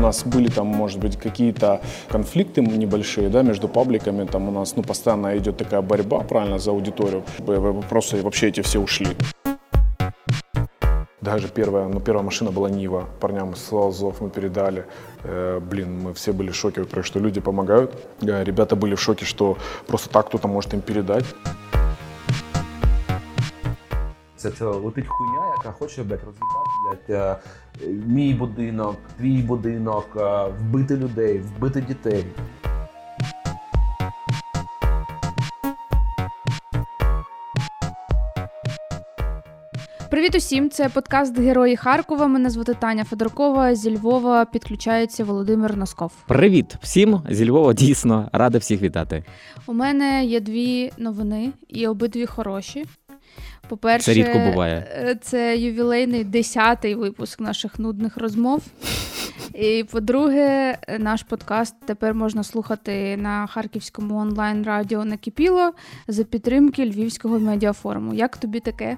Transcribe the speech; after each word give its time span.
У 0.00 0.02
нас 0.02 0.24
были 0.24 0.48
там, 0.48 0.66
может 0.66 0.98
быть, 0.98 1.18
какие-то 1.18 1.82
конфликты 2.08 2.62
небольшие, 2.62 3.28
да, 3.28 3.42
между 3.42 3.68
пабликами, 3.68 4.24
там 4.24 4.48
у 4.48 4.50
нас, 4.50 4.74
ну, 4.74 4.82
постоянно 4.82 5.36
идет 5.36 5.58
такая 5.58 5.82
борьба, 5.82 6.20
правильно, 6.20 6.58
за 6.58 6.70
аудиторию. 6.70 7.22
Вопросы 7.38 8.22
вообще 8.22 8.48
эти 8.48 8.62
все 8.62 8.78
ушли. 8.78 9.08
Даже 11.20 11.48
первая, 11.48 11.86
ну, 11.86 12.00
первая 12.00 12.24
машина 12.24 12.50
была 12.50 12.70
Нива. 12.70 13.10
Парням 13.20 13.54
с 13.54 13.70
Лазов 13.72 14.22
мы 14.22 14.30
передали. 14.30 14.86
Э, 15.22 15.60
блин, 15.60 16.00
мы 16.00 16.14
все 16.14 16.32
были 16.32 16.48
в 16.48 16.56
шоке, 16.56 16.86
что 17.02 17.18
люди 17.18 17.40
помогают. 17.40 17.94
Э, 18.22 18.42
ребята 18.42 18.76
были 18.76 18.94
в 18.94 19.00
шоке, 19.02 19.26
что 19.26 19.58
просто 19.86 20.08
так 20.08 20.28
кто-то 20.28 20.48
может 20.48 20.72
им 20.72 20.80
передать. 20.80 21.26
Це 24.40 24.50
це 24.50 24.64
летить 24.64 25.06
хуйня, 25.08 25.46
яка 25.56 25.72
хоче 25.72 26.02
блядь, 26.02 26.20
роз'їбати 26.24 26.70
блядь, 26.84 27.10
е, 27.10 27.36
мій 28.06 28.34
будинок, 28.34 28.96
твій 29.18 29.42
будинок, 29.42 30.06
е, 30.16 30.46
вбити 30.46 30.96
людей, 30.96 31.38
вбити 31.38 31.80
дітей. 31.80 32.26
Привіт 40.10 40.34
усім! 40.34 40.70
Це 40.70 40.88
подкаст 40.88 41.38
Герої 41.38 41.76
Харкова. 41.76 42.26
Мене 42.26 42.50
звати 42.50 42.74
Таня 42.74 43.04
Федоркова. 43.04 43.74
Зі 43.74 43.96
Львова 43.96 44.44
підключається 44.44 45.24
Володимир 45.24 45.76
Носков. 45.76 46.12
Привіт 46.26 46.76
всім 46.82 47.22
зі 47.30 47.50
Львова. 47.50 47.72
Дійсно 47.72 48.28
рада 48.32 48.58
всіх 48.58 48.82
вітати. 48.82 49.24
У 49.66 49.72
мене 49.72 50.24
є 50.24 50.40
дві 50.40 50.92
новини, 50.98 51.52
і 51.68 51.86
обидві 51.86 52.26
хороші. 52.26 52.84
По-перше, 53.70 54.04
це 54.04 54.12
рідко 54.12 54.38
буває. 54.38 54.86
Е, 54.90 55.16
це 55.22 55.56
ювілейний 55.56 56.24
десятий 56.24 56.94
випуск 56.94 57.40
наших 57.40 57.78
нудних 57.78 58.16
розмов. 58.16 58.62
І 59.54 59.84
по-друге, 59.90 60.78
наш 60.98 61.22
подкаст 61.22 61.74
тепер 61.86 62.14
можна 62.14 62.44
слухати 62.44 63.16
на 63.16 63.46
харківському 63.46 64.18
онлайн 64.18 64.62
радіо 64.62 65.04
Накипіло 65.04 65.72
за 66.08 66.24
підтримки 66.24 66.84
Львівського 66.84 67.38
медіафоруму. 67.38 68.14
Як 68.14 68.36
тобі 68.36 68.60
таке? 68.60 68.96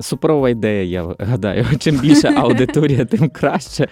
Суперова 0.00 0.50
ідея, 0.50 0.82
я 0.82 1.14
гадаю. 1.18 1.66
Чим 1.78 1.98
більше 1.98 2.28
аудиторія, 2.28 3.04
тим 3.04 3.28
краще. 3.28 3.88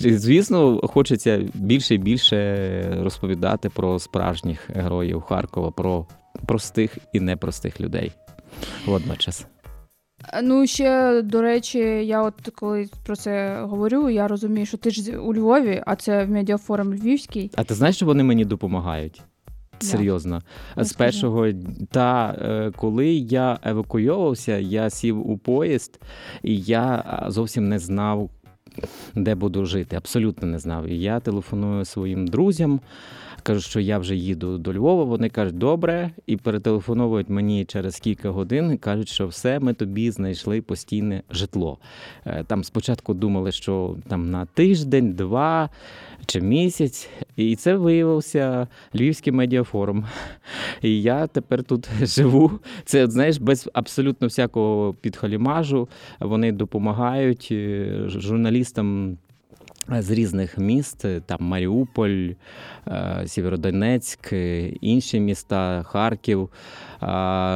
Звісно, 0.00 0.80
хочеться 0.88 1.42
більше 1.54 1.94
і 1.94 1.98
більше 1.98 2.98
розповідати 3.02 3.68
про 3.68 3.98
справжніх 3.98 4.70
героїв 4.70 5.20
Харкова, 5.20 5.70
про 5.70 6.06
простих 6.46 6.98
і 7.12 7.20
непростих 7.20 7.80
людей. 7.80 8.12
Водночас. 8.86 9.46
Ну, 10.42 10.66
ще, 10.66 11.22
до 11.22 11.42
речі, 11.42 11.78
я 12.06 12.22
от 12.22 12.34
коли 12.54 12.88
про 13.06 13.16
це 13.16 13.62
говорю, 13.62 14.10
я 14.10 14.28
розумію, 14.28 14.66
що 14.66 14.76
ти 14.76 14.90
ж 14.90 15.16
у 15.16 15.34
Львові, 15.34 15.82
а 15.86 15.96
це 15.96 16.24
в 16.24 16.30
медіафорум 16.30 16.94
Львівський. 16.94 17.50
А 17.54 17.64
ти 17.64 17.74
знаєш, 17.74 17.96
що 17.96 18.06
вони 18.06 18.24
мені 18.24 18.44
допомагають? 18.44 19.22
Серйозно. 19.78 20.42
З 20.76 20.92
першого 20.92 21.46
та 21.90 22.38
е, 22.42 22.72
коли 22.76 23.06
я 23.14 23.58
евакуйовувався, 23.64 24.58
я 24.58 24.90
сів 24.90 25.30
у 25.30 25.38
поїзд, 25.38 26.00
і 26.42 26.60
я 26.60 27.22
зовсім 27.28 27.68
не 27.68 27.78
знав, 27.78 28.30
де 29.14 29.34
буду 29.34 29.66
жити. 29.66 29.96
Абсолютно 29.96 30.48
не 30.48 30.58
знав. 30.58 30.86
І 30.86 31.00
я 31.00 31.20
телефоную 31.20 31.84
своїм 31.84 32.26
друзям 32.26 32.80
кажу, 33.44 33.60
що 33.60 33.80
я 33.80 33.98
вже 33.98 34.16
їду 34.16 34.58
до 34.58 34.74
Львова. 34.74 35.04
Вони 35.04 35.28
кажуть, 35.28 35.58
добре, 35.58 36.10
і 36.26 36.36
перетелефоновують 36.36 37.28
мені 37.28 37.64
через 37.64 37.98
кілька 37.98 38.30
годин. 38.30 38.72
і 38.72 38.76
Кажуть, 38.76 39.08
що 39.08 39.26
все, 39.26 39.60
ми 39.60 39.74
тобі 39.74 40.10
знайшли 40.10 40.60
постійне 40.60 41.22
житло. 41.30 41.78
Е, 42.26 42.44
там 42.46 42.64
спочатку 42.64 43.14
думали, 43.14 43.52
що 43.52 43.96
там 44.08 44.30
на 44.30 44.46
тиждень, 44.46 45.12
два 45.12 45.70
чи 46.26 46.40
місяць, 46.40 47.08
і 47.36 47.56
це 47.56 47.76
виявився 47.76 48.68
Львівський 48.94 49.32
медіафорум. 49.32 50.04
І 50.82 51.02
я 51.02 51.26
тепер 51.26 51.64
тут 51.64 51.88
живу. 52.02 52.50
Це 52.84 53.06
знаєш, 53.06 53.38
без 53.38 53.70
абсолютно 53.72 54.26
всякого 54.26 54.94
підхалімажу. 55.00 55.88
Вони 56.20 56.52
допомагають 56.52 57.48
е, 57.50 58.04
журналістам 58.06 59.18
з 59.88 60.10
різних 60.10 60.58
міст, 60.58 61.04
там 61.26 61.38
Маріуполь, 61.40 62.28
е, 62.88 63.24
Сєвєродонецьк, 63.26 64.32
інші 64.80 65.20
міста, 65.20 65.82
Харків, 65.82 66.48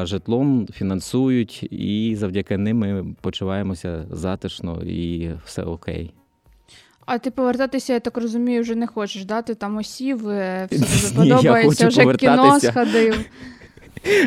житлом 0.03 0.67
фінансують, 0.73 1.63
і 1.71 2.17
завдяки 2.19 2.59
ним 2.59 2.79
ми 2.79 3.05
почуваємося 3.21 4.05
затишно 4.11 4.83
і 4.83 5.31
все 5.45 5.63
окей. 5.63 6.15
А 7.09 7.19
ти 7.19 7.31
повертатися, 7.31 7.93
я 7.93 8.01
так 8.01 8.19
розумію, 8.19 8.63
вже 8.63 8.75
не 8.75 8.87
хочеш, 8.87 9.25
да? 9.25 9.43
Ти 9.43 9.55
там 9.55 9.77
осів, 9.77 10.29
е, 10.29 10.69
все 10.73 11.15
тобі 11.15 11.31
подобається, 11.31 11.89
вже 11.89 12.15
кіно 12.15 12.61
сходив. 12.61 13.25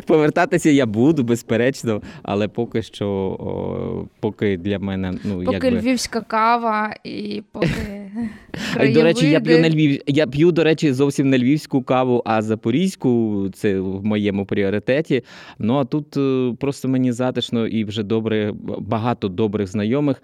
Повертатися 0.05 0.69
я 0.69 0.85
буду, 0.85 1.23
безперечно, 1.23 2.01
але 2.23 2.47
поки 2.47 2.81
що, 2.81 3.07
о, 3.07 4.05
поки 4.19 4.57
для 4.57 4.79
мене. 4.79 5.13
ну, 5.23 5.43
Поки 5.45 5.67
якби... 5.67 5.79
львівська 5.79 6.21
кава 6.21 6.95
і 7.03 7.43
поки. 7.51 8.00
краєвиди. 8.73 8.99
До 8.99 9.03
речі, 9.03 9.29
я 9.29 9.39
п'ю 9.39 9.59
не 9.59 9.69
Львів. 9.69 10.01
Я 10.07 10.27
п'ю, 10.27 10.51
до 10.51 10.63
речі, 10.63 10.93
зовсім 10.93 11.29
не 11.29 11.39
львівську 11.39 11.83
каву, 11.83 12.21
а 12.25 12.41
запорізьку. 12.41 13.45
Це 13.53 13.79
в 13.79 14.05
моєму 14.05 14.45
пріоритеті. 14.45 15.23
Ну 15.59 15.75
а 15.75 15.85
тут 15.85 16.17
е, 16.17 16.55
просто 16.59 16.87
мені 16.87 17.11
затишно 17.11 17.67
і 17.67 17.83
вже 17.83 18.03
добре, 18.03 18.53
багато 18.79 19.27
добрих 19.27 19.67
знайомих. 19.67 20.23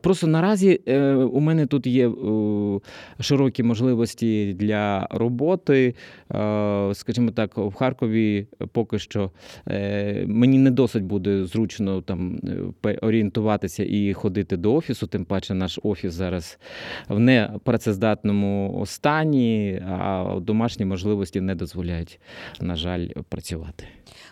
Просто 0.00 0.26
наразі 0.26 0.80
е, 0.88 1.14
у 1.14 1.40
мене 1.40 1.66
тут 1.66 1.86
є 1.86 2.10
широкі 3.20 3.62
можливості 3.62 4.52
для 4.52 5.08
роботи. 5.10 5.94
Скажімо 6.92 7.30
так, 7.34 7.56
в 7.56 7.74
Харкові 7.74 8.46
поки 8.72 8.98
що 8.98 9.30
е, 9.68 10.24
мені 10.26 10.58
не 10.58 10.70
досить 10.70 11.04
буде 11.04 11.44
зручно 11.44 12.02
там 12.02 12.40
е, 12.84 12.98
орієнтуватися 13.02 13.84
і 13.88 14.12
ходити 14.12 14.56
до 14.56 14.74
офісу. 14.74 15.06
Тим 15.06 15.24
паче, 15.24 15.54
наш 15.54 15.78
офіс 15.82 16.12
зараз 16.12 16.58
в 17.08 17.17
непрацездатному 17.18 18.84
стані, 18.86 19.82
а 19.88 20.34
домашні 20.40 20.84
можливості 20.84 21.40
не 21.40 21.54
дозволяють, 21.54 22.20
на 22.60 22.76
жаль, 22.76 23.08
працювати. 23.28 23.84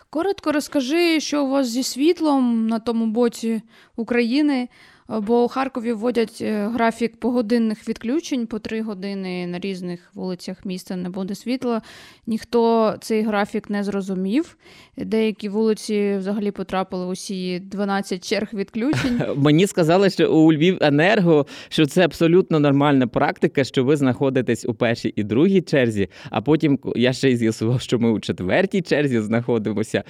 Коротко 0.09 0.51
розкажи, 0.51 1.19
що 1.19 1.45
у 1.45 1.49
вас 1.49 1.67
зі 1.67 1.83
світлом 1.83 2.67
на 2.67 2.79
тому 2.79 3.05
боці 3.05 3.61
України. 3.95 4.67
Бо 5.09 5.43
у 5.43 5.47
Харкові 5.47 5.93
вводять 5.93 6.37
е, 6.41 6.67
графік 6.67 7.19
погодинних 7.19 7.89
відключень 7.89 8.47
по 8.47 8.59
три 8.59 8.81
години 8.81 9.47
на 9.47 9.59
різних 9.59 9.99
вулицях 10.13 10.65
міста 10.65 10.95
не 10.95 11.09
буде 11.09 11.35
світла. 11.35 11.81
Ніхто 12.27 12.95
цей 13.01 13.21
графік 13.21 13.69
не 13.69 13.83
зрозумів. 13.83 14.57
Деякі 14.97 15.49
вулиці 15.49 16.15
взагалі 16.17 16.51
потрапили 16.51 17.05
усі 17.05 17.59
12 17.59 18.27
черг 18.29 18.47
відключень. 18.53 19.21
Мені 19.35 19.67
сказали, 19.67 20.09
що 20.09 20.33
у 20.33 20.53
Львів 20.53 20.77
енерго 20.81 21.45
що 21.69 21.85
це 21.85 22.05
абсолютно 22.05 22.59
нормальна 22.59 23.07
практика, 23.07 23.63
що 23.63 23.83
ви 23.83 23.97
знаходитесь 23.97 24.65
у 24.65 24.73
першій 24.73 25.13
і 25.15 25.23
другій 25.23 25.61
черзі, 25.61 26.09
а 26.29 26.41
потім 26.41 26.79
я 26.95 27.13
ще 27.13 27.31
й 27.31 27.37
з'ясував, 27.37 27.81
що 27.81 27.99
ми 27.99 28.11
у 28.11 28.19
четвертій 28.19 28.81
черзі 28.81 29.19
знаходимося. 29.19 30.03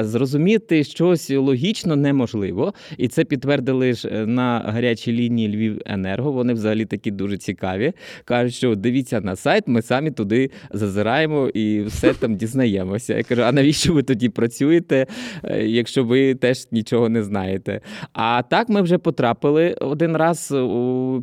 Зрозуміти 0.00 0.84
щось 0.84 1.30
логічно 1.30 1.96
неможливо, 1.96 2.74
і 2.98 3.08
це 3.08 3.24
підтвердили 3.24 3.92
ж 3.92 4.08
е, 4.08 4.26
на 4.36 4.62
гарячій 4.66 5.12
лінії 5.12 5.56
Львів 5.56 5.80
Енерго. 5.86 6.32
Вони 6.32 6.52
взагалі 6.52 6.84
такі 6.84 7.10
дуже 7.10 7.36
цікаві. 7.36 7.92
Кажуть, 8.24 8.54
що 8.54 8.74
дивіться 8.74 9.20
на 9.20 9.36
сайт, 9.36 9.64
ми 9.66 9.82
самі 9.82 10.10
туди 10.10 10.50
зазираємо 10.72 11.48
і 11.48 11.82
все 11.82 12.14
там 12.14 12.36
дізнаємося. 12.36 13.16
Я 13.16 13.22
кажу, 13.22 13.42
а 13.42 13.52
навіщо 13.52 13.92
ви 13.92 14.02
тоді 14.02 14.28
працюєте, 14.28 15.06
е, 15.44 15.66
якщо 15.66 16.04
ви 16.04 16.34
теж 16.34 16.68
нічого 16.72 17.08
не 17.08 17.22
знаєте? 17.22 17.80
А 18.12 18.42
так 18.50 18.68
ми 18.68 18.82
вже 18.82 18.98
потрапили 18.98 19.76
один 19.80 20.16
раз 20.16 20.54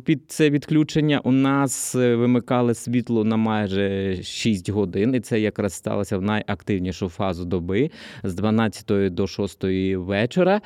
під 0.04 0.22
це 0.28 0.50
відключення. 0.50 1.20
У 1.24 1.32
нас 1.32 1.94
е, 1.94 2.16
вимикали 2.16 2.74
світло 2.74 3.24
на 3.24 3.36
майже 3.36 4.16
6 4.22 4.70
годин, 4.70 5.14
і 5.14 5.20
це 5.20 5.40
якраз 5.40 5.74
сталося 5.74 6.18
в 6.18 6.22
найактивнішу 6.22 7.08
фазу 7.08 7.44
доби 7.44 7.90
з 8.22 8.34
12 8.34 9.14
до 9.14 9.26
6 9.26 9.64
вечора. 9.96 10.60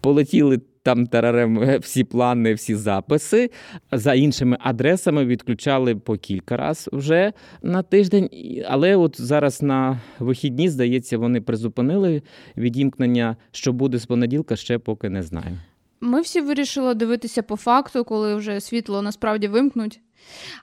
Полетіли 0.00 0.60
там 0.88 1.06
тарарем 1.06 1.62
е, 1.62 1.78
всі 1.78 2.04
плани, 2.04 2.54
всі 2.54 2.74
записи. 2.74 3.50
За 3.92 4.14
іншими 4.14 4.56
адресами 4.60 5.24
відключали 5.24 5.96
по 5.96 6.16
кілька 6.16 6.56
разів 6.56 6.92
вже 6.92 7.32
на 7.62 7.82
тиждень. 7.82 8.28
Але 8.68 8.96
от 8.96 9.20
зараз 9.20 9.62
на 9.62 10.00
вихідні, 10.18 10.68
здається, 10.68 11.18
вони 11.18 11.40
призупинили 11.40 12.22
відімкнення. 12.56 13.36
Що 13.52 13.72
буде 13.72 13.98
з 13.98 14.06
понеділка, 14.06 14.56
ще 14.56 14.78
поки 14.78 15.08
не 15.08 15.22
знаю. 15.22 15.58
Ми 16.00 16.20
всі 16.20 16.40
вирішили 16.40 16.94
дивитися 16.94 17.42
по 17.42 17.56
факту, 17.56 18.04
коли 18.04 18.34
вже 18.34 18.60
світло 18.60 19.02
насправді 19.02 19.48
вимкнуть. 19.48 20.00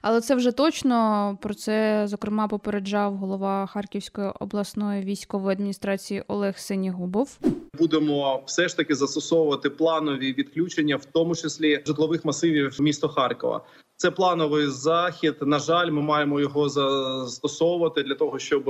Але 0.02 0.20
це 0.20 0.34
вже 0.34 0.52
точно 0.52 1.38
про 1.42 1.54
це 1.54 2.04
зокрема 2.06 2.48
попереджав 2.48 3.16
голова 3.16 3.66
Харківської 3.66 4.30
обласної 4.40 5.02
військової 5.02 5.52
адміністрації 5.52 6.24
Олег 6.28 6.58
Синігубов. 6.58 7.38
Будемо 7.78 8.42
все 8.46 8.68
ж 8.68 8.76
таки 8.76 8.94
застосовувати 8.94 9.70
планові 9.70 10.32
відключення, 10.32 10.96
в 10.96 11.04
тому 11.04 11.34
числі 11.34 11.82
житлових 11.86 12.24
масивів 12.24 12.76
міста 12.80 13.08
Харкова. 13.08 13.64
Це 13.96 14.10
плановий 14.10 14.66
захід. 14.66 15.36
На 15.40 15.58
жаль, 15.58 15.90
ми 15.90 16.02
маємо 16.02 16.40
його 16.40 16.68
застосовувати 16.68 18.02
для 18.02 18.14
того, 18.14 18.38
щоб 18.38 18.64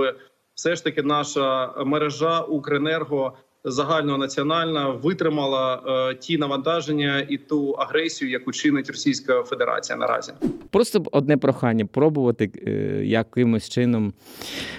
все 0.54 0.76
ж 0.76 0.84
таки 0.84 1.02
наша 1.02 1.74
мережа 1.84 2.40
Укренерго 2.40 3.32
загальнонаціональна 3.66 4.88
витримала 4.88 5.82
е, 6.10 6.14
ті 6.14 6.38
навантаження 6.38 7.26
і 7.28 7.36
ту 7.36 7.70
агресію, 7.70 8.30
яку 8.30 8.52
чинить 8.52 8.88
Російська 8.88 9.42
Федерація 9.42 9.98
наразі. 9.98 10.32
Просто 10.70 11.04
одне 11.12 11.36
прохання 11.36 11.86
пробувати 11.86 12.50
е, 12.66 12.70
якимось 13.04 13.68
чином 13.68 14.12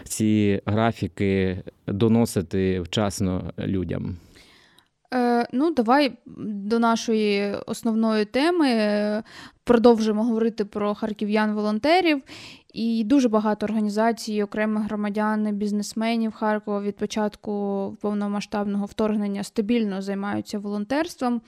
ці 0.03 0.61
графіки 0.65 1.57
доносити 1.87 2.81
вчасно 2.81 3.53
людям. 3.59 4.15
Е, 5.13 5.47
ну, 5.51 5.71
давай 5.71 6.17
до 6.25 6.79
нашої 6.79 7.55
основної 7.65 8.25
теми 8.25 8.67
е, 8.69 9.23
продовжимо 9.63 10.23
говорити 10.23 10.65
про 10.65 10.93
харків'ян-волонтерів. 10.93 12.21
І 12.73 13.03
дуже 13.03 13.29
багато 13.29 13.65
організацій, 13.65 14.43
окремих 14.43 14.83
громадян, 14.83 15.55
бізнесменів 15.55 16.31
Харкова 16.31 16.81
від 16.81 16.95
початку 16.95 17.51
повномасштабного 18.01 18.85
вторгнення 18.85 19.43
стабільно 19.43 20.01
займаються 20.01 20.59
волонтерством. 20.59 21.41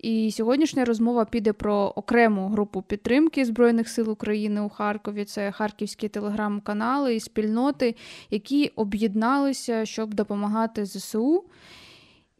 І 0.00 0.30
сьогоднішня 0.30 0.84
розмова 0.84 1.24
піде 1.24 1.52
про 1.52 1.92
окрему 1.96 2.48
групу 2.48 2.82
підтримки 2.82 3.44
Збройних 3.44 3.88
сил 3.88 4.10
України 4.10 4.60
у 4.60 4.68
Харкові. 4.68 5.24
Це 5.24 5.52
харківські 5.52 6.08
телеграм-канали 6.08 7.14
і 7.14 7.20
спільноти, 7.20 7.94
які 8.30 8.72
об'єдналися, 8.76 9.84
щоб 9.84 10.14
допомагати 10.14 10.84
ЗСУ. 10.84 11.44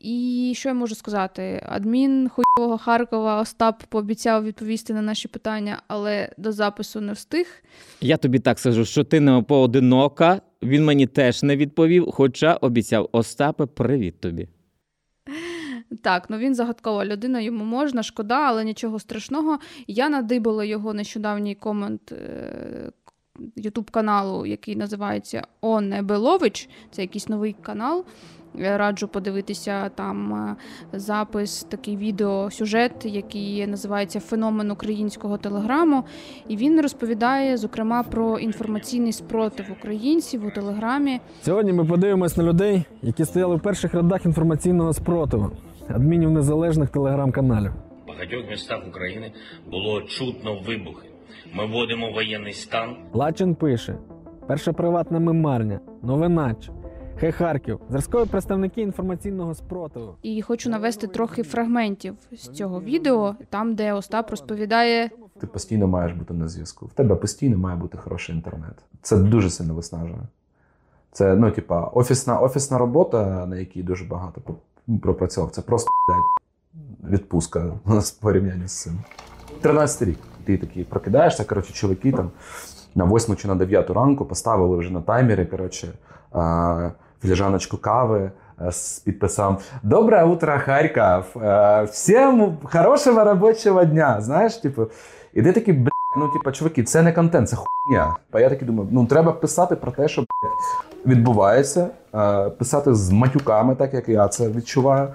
І 0.03 0.53
що 0.57 0.69
я 0.69 0.75
можу 0.75 0.95
сказати? 0.95 1.67
Адмін 1.69 2.29
хуйового 2.29 2.79
Харкова 2.79 3.41
Остап 3.41 3.83
пообіцяв 3.89 4.45
відповісти 4.45 4.95
на 4.95 5.03
наші 5.03 5.29
питання, 5.29 5.83
але 5.89 6.29
до 6.37 6.53
запису 6.53 7.01
не 7.01 7.13
встиг. 7.13 7.47
Я 8.01 8.17
тобі 8.17 8.39
так 8.39 8.59
скажу, 8.59 8.85
що 8.85 9.05
ти 9.05 9.21
не 9.21 9.43
поодинока. 9.43 10.41
Він 10.63 10.85
мені 10.85 11.07
теж 11.07 11.43
не 11.43 11.57
відповів, 11.57 12.11
хоча 12.11 12.55
обіцяв 12.55 13.09
Остапе, 13.13 13.67
привіт 13.67 14.21
тобі. 14.21 14.49
Так, 16.03 16.31
ну 16.31 16.39
він 16.39 16.55
загадкова 16.55 17.05
людина, 17.05 17.41
йому 17.41 17.65
можна, 17.65 18.03
шкода, 18.03 18.41
але 18.49 18.65
нічого 18.65 18.99
страшного. 18.99 19.59
Я 19.87 20.09
надибала 20.09 20.65
його 20.65 20.95
нещодавній 20.95 21.55
комент 21.55 22.13
Ютуб 23.57 23.91
каналу, 23.91 24.47
який 24.47 24.77
називається 24.77 25.43
О 25.61 25.81
Небелович. 25.81 26.69
Це 26.91 27.03
якийсь 27.03 27.29
новий 27.29 27.57
канал. 27.63 28.05
Раджу 28.59 29.09
подивитися 29.13 29.89
там 29.89 30.35
е, 30.35 30.57
запис, 30.99 31.65
такий 31.65 31.97
відеосюжет, 31.97 32.93
який 33.05 33.67
називається 33.67 34.21
Феномен 34.21 34.71
українського 34.71 35.39
телеграму. 35.39 36.05
І 36.49 36.57
він 36.57 36.81
розповідає, 36.81 37.57
зокрема, 37.57 38.03
про 38.03 38.39
інформаційний 38.39 39.13
спротив 39.13 39.67
українців 39.79 40.47
у 40.47 40.51
телеграмі. 40.51 41.21
Сьогодні 41.43 41.73
ми 41.73 41.85
подивимось 41.85 42.37
на 42.37 42.45
людей, 42.45 42.85
які 43.03 43.25
стояли 43.25 43.57
в 43.57 43.63
перших 43.63 43.95
рядах 43.95 44.27
інформаційного 44.27 44.93
спротиву, 44.93 45.51
адмінів 45.89 46.31
незалежних 46.31 46.91
телеграм-каналів. 46.91 47.73
В 48.05 48.09
багатьох 48.09 48.51
містах 48.51 48.89
України 48.89 49.33
було 49.71 50.03
чутно 50.03 50.61
вибухи. 50.67 51.12
Ми 51.55 51.67
вводимо 51.67 52.13
воєнний 52.13 52.53
стан. 52.53 52.97
Лачин 53.13 53.55
пише: 53.55 53.99
перша 54.47 54.73
приватна 54.73 55.19
мемарня, 55.19 55.81
новинач. 56.03 56.71
Хай 57.21 57.33
Харків, 57.33 57.81
зразкові 57.91 58.29
представники 58.29 58.81
інформаційного 58.81 59.55
спротиву. 59.55 60.15
І 60.23 60.43
хочу 60.43 60.71
навести 60.71 61.07
трохи 61.07 61.43
фрагментів 61.43 62.15
з 62.33 62.49
цього 62.49 62.81
відео, 62.81 63.35
там 63.51 63.75
де 63.75 63.93
Остап 63.93 64.31
розповідає. 64.31 65.11
Ти 65.41 65.47
постійно 65.47 65.89
маєш 65.89 66.13
бути 66.13 66.35
на 66.35 66.49
зв'язку. 66.49 66.87
В 66.87 66.93
тебе 66.93 67.17
постійно 67.17 67.59
має 67.59 67.77
бути 67.77 67.99
хороший 67.99 68.35
інтернет. 68.35 68.75
Це 69.03 69.17
дуже 69.17 69.51
сильно 69.51 69.75
виснажує. 69.75 70.23
Це 71.13 71.37
ну, 71.37 71.51
типа, 71.51 71.85
офісна 71.85 72.39
офісна 72.39 72.79
робота, 72.79 73.47
на 73.47 73.57
якій 73.57 73.83
дуже 73.83 74.05
багато 74.05 74.41
пропрацьовував. 75.03 75.55
Це 75.55 75.63
просто 75.63 75.91
блядь, 76.09 77.13
відпустка 77.13 77.73
в 77.85 78.11
порівнянні 78.11 78.69
з 78.69 78.83
цим. 78.83 78.99
13 79.61 80.09
рік. 80.09 80.19
Ти 80.47 80.57
такий 80.57 80.85
прокидаєшся, 80.85 81.45
коротше, 81.45 81.73
чоловіки 81.73 82.13
там 82.13 82.31
на 82.95 83.05
8 83.05 83.37
чи 83.37 83.49
на 83.49 83.55
9 83.55 83.91
ранку 83.91 84.25
поставили 84.25 84.77
вже 84.77 84.91
на 84.91 85.01
таймері. 85.01 85.47
коротше, 85.47 85.89
філіжаночку 87.23 87.77
кави 87.77 88.31
з 88.71 88.99
підписом 88.99 89.59
Доброе 89.83 90.25
утро, 90.25 90.61
Харків! 90.65 91.43
Всім 91.91 92.59
хорошого 92.65 93.25
робочого 93.25 93.85
дня. 93.85 94.21
Знаєш, 94.21 94.57
типу, 94.57 94.87
і 95.35 95.43
ти 95.43 95.73
бля, 95.73 95.91
ну, 96.17 96.29
типу, 96.29 96.53
чуваки, 96.53 96.83
це 96.83 97.03
не 97.03 97.13
контент, 97.13 97.49
це 97.49 97.57
хуйня. 97.57 98.17
А 98.33 98.41
я 98.41 98.51
такий 98.51 98.67
думаю, 98.67 98.89
ну 98.93 99.07
треба 99.07 99.33
писати 99.33 99.77
про 99.77 99.93
те, 99.93 100.09
що 100.09 100.23
блядь, 100.23 101.07
відбувається, 101.07 101.89
писати 102.59 102.95
з 102.95 103.11
матюками, 103.11 103.75
так 103.75 103.95
як 103.95 104.09
я 104.09 104.29
це 104.29 104.49
відчуваю. 104.49 105.09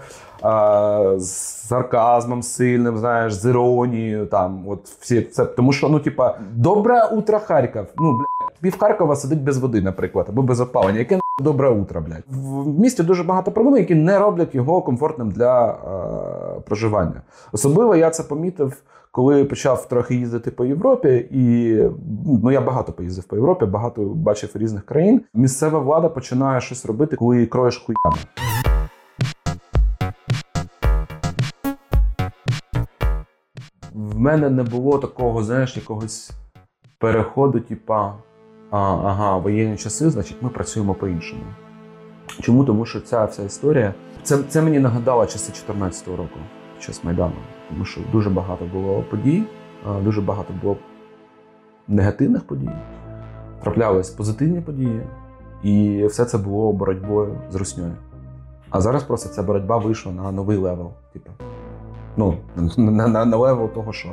З 1.18 1.28
сарказмом 1.68 2.44
сильним, 2.44 2.98
знаєш, 2.98 3.34
з 3.34 3.50
іронією, 3.50 4.26
там, 4.26 4.64
от 4.68 4.90
всі 5.00 5.22
це. 5.22 5.46
Тому 5.46 5.74
що, 5.74 5.90
ну, 5.90 6.00
типа, 6.00 6.38
добре 6.54 7.04
утро, 7.04 7.40
Харків. 7.40 7.86
Ну, 7.98 8.18
бля, 8.18 8.26
пів 8.62 8.78
Харкова 8.80 9.16
сидить 9.16 9.44
без 9.44 9.58
води, 9.58 9.82
наприклад, 9.82 10.26
або 10.30 10.42
без 10.42 10.62
опалення. 10.62 11.00
Яке 11.00 11.20
добре 11.40 11.70
утро, 11.70 12.02
блядь. 12.02 12.24
В 12.30 12.80
місті 12.80 13.04
дуже 13.04 13.24
багато 13.24 13.52
проблем, 13.52 13.78
які 13.78 13.96
не 13.96 14.20
роблять 14.20 14.56
його 14.56 14.82
комфортним 14.82 15.32
для 15.32 15.70
е, 15.70 16.62
проживання. 16.66 17.22
Особливо 17.52 17.96
я 17.96 18.10
це 18.10 18.24
помітив, 18.24 18.84
коли 19.12 19.46
почав 19.46 19.88
трохи 19.88 20.16
їздити 20.16 20.52
по 20.52 20.66
Європі, 20.66 21.28
і 21.32 21.78
ну 22.44 22.52
я 22.52 22.62
багато 22.62 22.92
поїздив 22.92 23.24
по 23.24 23.36
Європі, 23.36 23.66
багато 23.66 24.02
бачив 24.02 24.50
різних 24.56 24.86
країн. 24.86 25.22
Місцева 25.34 25.80
влада 25.80 26.10
починає 26.10 26.62
щось 26.62 26.86
робити, 26.86 27.16
коли 27.16 27.46
кроєш 27.46 27.78
хуями. 27.78 28.18
В 34.08 34.20
мене 34.20 34.50
не 34.50 34.64
було 34.64 34.98
такого, 34.98 35.44
знаєш, 35.44 35.78
якогось 35.78 36.32
переходу, 37.00 37.60
типа 37.60 38.14
ага, 38.72 39.38
воєнні 39.38 39.78
часи, 39.78 40.10
значить, 40.10 40.38
ми 40.42 40.50
працюємо 40.50 40.94
по-іншому. 40.94 41.44
Чому? 42.42 42.66
Тому 42.66 42.86
що 42.86 43.02
ця 43.02 43.26
вся 43.26 43.44
історія 43.44 43.94
це 44.24 44.38
це 44.38 44.62
мені 44.62 44.80
нагадало 44.80 45.26
часи 45.26 45.52
2014 45.52 46.08
року, 46.08 46.40
час 46.80 47.04
Майдану. 47.04 47.36
Тому 47.70 47.86
що 47.86 48.02
дуже 48.12 48.30
багато 48.30 48.66
було 48.66 49.04
подій, 49.10 49.44
дуже 50.04 50.22
багато 50.22 50.54
було 50.62 50.78
негативних 51.88 52.48
подій, 52.48 52.72
траплялись 53.64 54.10
позитивні 54.10 54.62
події, 54.62 55.02
і 55.64 56.06
все 56.06 56.26
це 56.26 56.38
було 56.38 56.74
боротьбою 56.74 57.38
з 57.52 57.56
русньою. 57.56 57.94
А 58.70 58.82
зараз 58.82 59.04
просто 59.04 59.30
ця 59.30 59.44
боротьба 59.44 59.78
вийшла 59.78 60.12
на 60.12 60.32
новий 60.32 60.58
level. 60.58 60.92
Типу. 61.14 61.32
Ну, 62.18 62.38
на, 62.78 63.08
на, 63.08 63.26
на 63.26 63.38
level 63.38 63.70
того, 63.70 63.94
що 63.94 64.10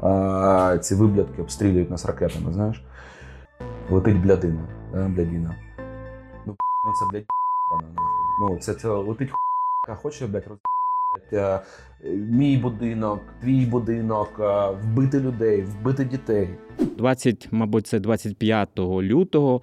а, 0.00 0.78
ці 0.78 0.94
виблядки 0.94 1.42
обстрілюють 1.42 1.90
нас 1.90 2.06
ракетами, 2.06 2.52
знаєш 2.52 2.84
летить 3.90 4.22
блядина. 4.22 4.60
Блядіна. 4.92 5.56
Ну, 6.46 6.56
ну 6.86 6.92
це, 6.98 7.04
блядь, 7.12 7.26
Ну, 8.40 8.58
це, 8.58 8.74
це 8.74 8.88
летить 8.88 9.30
хуйка, 9.30 10.00
хоче, 10.02 10.26
блядь, 10.26 10.46
роз... 10.46 10.58
Е, 11.32 11.60
мій 12.12 12.56
будинок, 12.56 13.20
твій 13.40 13.66
будинок, 13.66 14.30
е, 14.40 14.70
вбити 14.70 15.20
людей, 15.20 15.62
вбити 15.62 16.04
дітей. 16.04 16.58
20, 16.78 17.48
мабуть, 17.50 17.86
це 17.86 18.00
25 18.00 18.68
лютого. 18.78 19.62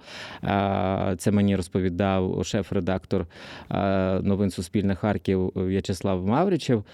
Це 1.18 1.30
мені 1.30 1.56
розповідав 1.56 2.40
шеф-редактор 2.44 3.26
новин 4.22 4.50
Суспільне 4.50 4.94
Харків 4.94 5.52
В'ячеслав 5.56 6.26
Мавричев. 6.26 6.84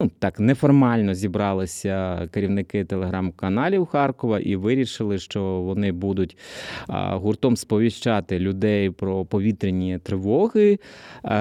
Ну, 0.00 0.10
так 0.18 0.40
неформально 0.40 1.14
зібралися 1.14 2.28
керівники 2.32 2.84
телеграм-каналів 2.84 3.86
Харкова 3.86 4.40
і 4.40 4.56
вирішили, 4.56 5.18
що 5.18 5.42
вони 5.42 5.92
будуть 5.92 6.36
гуртом 6.88 7.56
сповіщати 7.56 8.38
людей 8.38 8.90
про 8.90 9.24
повітряні 9.24 9.98
тривоги, 9.98 10.78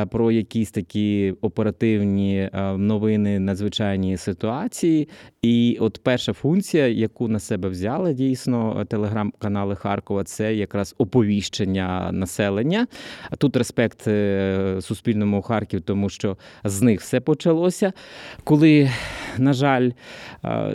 про 0.10 0.32
якісь 0.32 0.72
такі 0.72 1.34
оперативні 1.42 2.50
новини, 2.78 3.40
надзвичайні 3.40 4.18
ситуації. 4.18 5.10
І 5.42 5.78
от 5.82 6.00
перша 6.04 6.34
функція, 6.34 6.88
яку 6.88 7.28
на 7.28 7.40
себе 7.40 7.57
взяли 7.66 8.14
дійсно 8.14 8.86
телеграм-канали 8.86 9.76
Харкова, 9.76 10.24
це 10.24 10.56
якраз 10.56 10.96
оповіщення 10.98 12.10
населення. 12.12 12.88
Тут 13.38 13.58
респект 13.58 14.08
е, 14.08 14.78
Суспільному 14.82 15.42
Харків, 15.42 15.82
тому 15.82 16.10
що 16.10 16.38
з 16.64 16.82
них 16.82 17.02
все 17.02 17.20
почалося. 17.20 17.94
Коли, 18.44 18.90
на 19.38 19.54
жаль, 19.54 19.92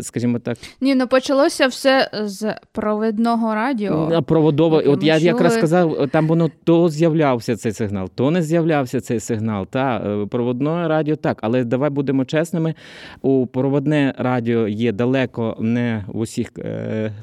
скажімо 0.01 0.39
так, 0.39 0.59
ні, 0.81 0.95
ну 0.95 1.07
почалося 1.07 1.67
все 1.67 2.11
з 2.25 2.55
провідного 2.73 3.55
радіо. 3.55 4.23
Проводово, 4.23 4.83
от 4.87 5.03
я 5.03 5.15
чули... 5.15 5.27
якраз 5.27 5.55
сказав, 5.55 6.09
там 6.09 6.27
воно 6.27 6.51
то 6.65 6.89
з'являвся 6.89 7.57
цей 7.57 7.73
сигнал, 7.73 8.11
то 8.15 8.31
не 8.31 8.43
з'являвся 8.43 9.01
цей 9.01 9.21
сигнал. 9.21 9.67
Та 9.67 9.97
е, 9.97 10.27
проводне 10.27 10.89
радіо 10.89 11.17
так, 11.17 11.39
але 11.41 11.65
давай 11.65 11.91
будемо 11.91 12.25
чесними. 12.25 12.75
У 13.23 13.47
проводне 13.47 14.15
радіо 14.19 14.69
є 14.69 14.93
далеко 14.93 15.57
не 15.61 16.05
в 16.07 16.19
усіх 16.19 16.53
е, 16.59 16.72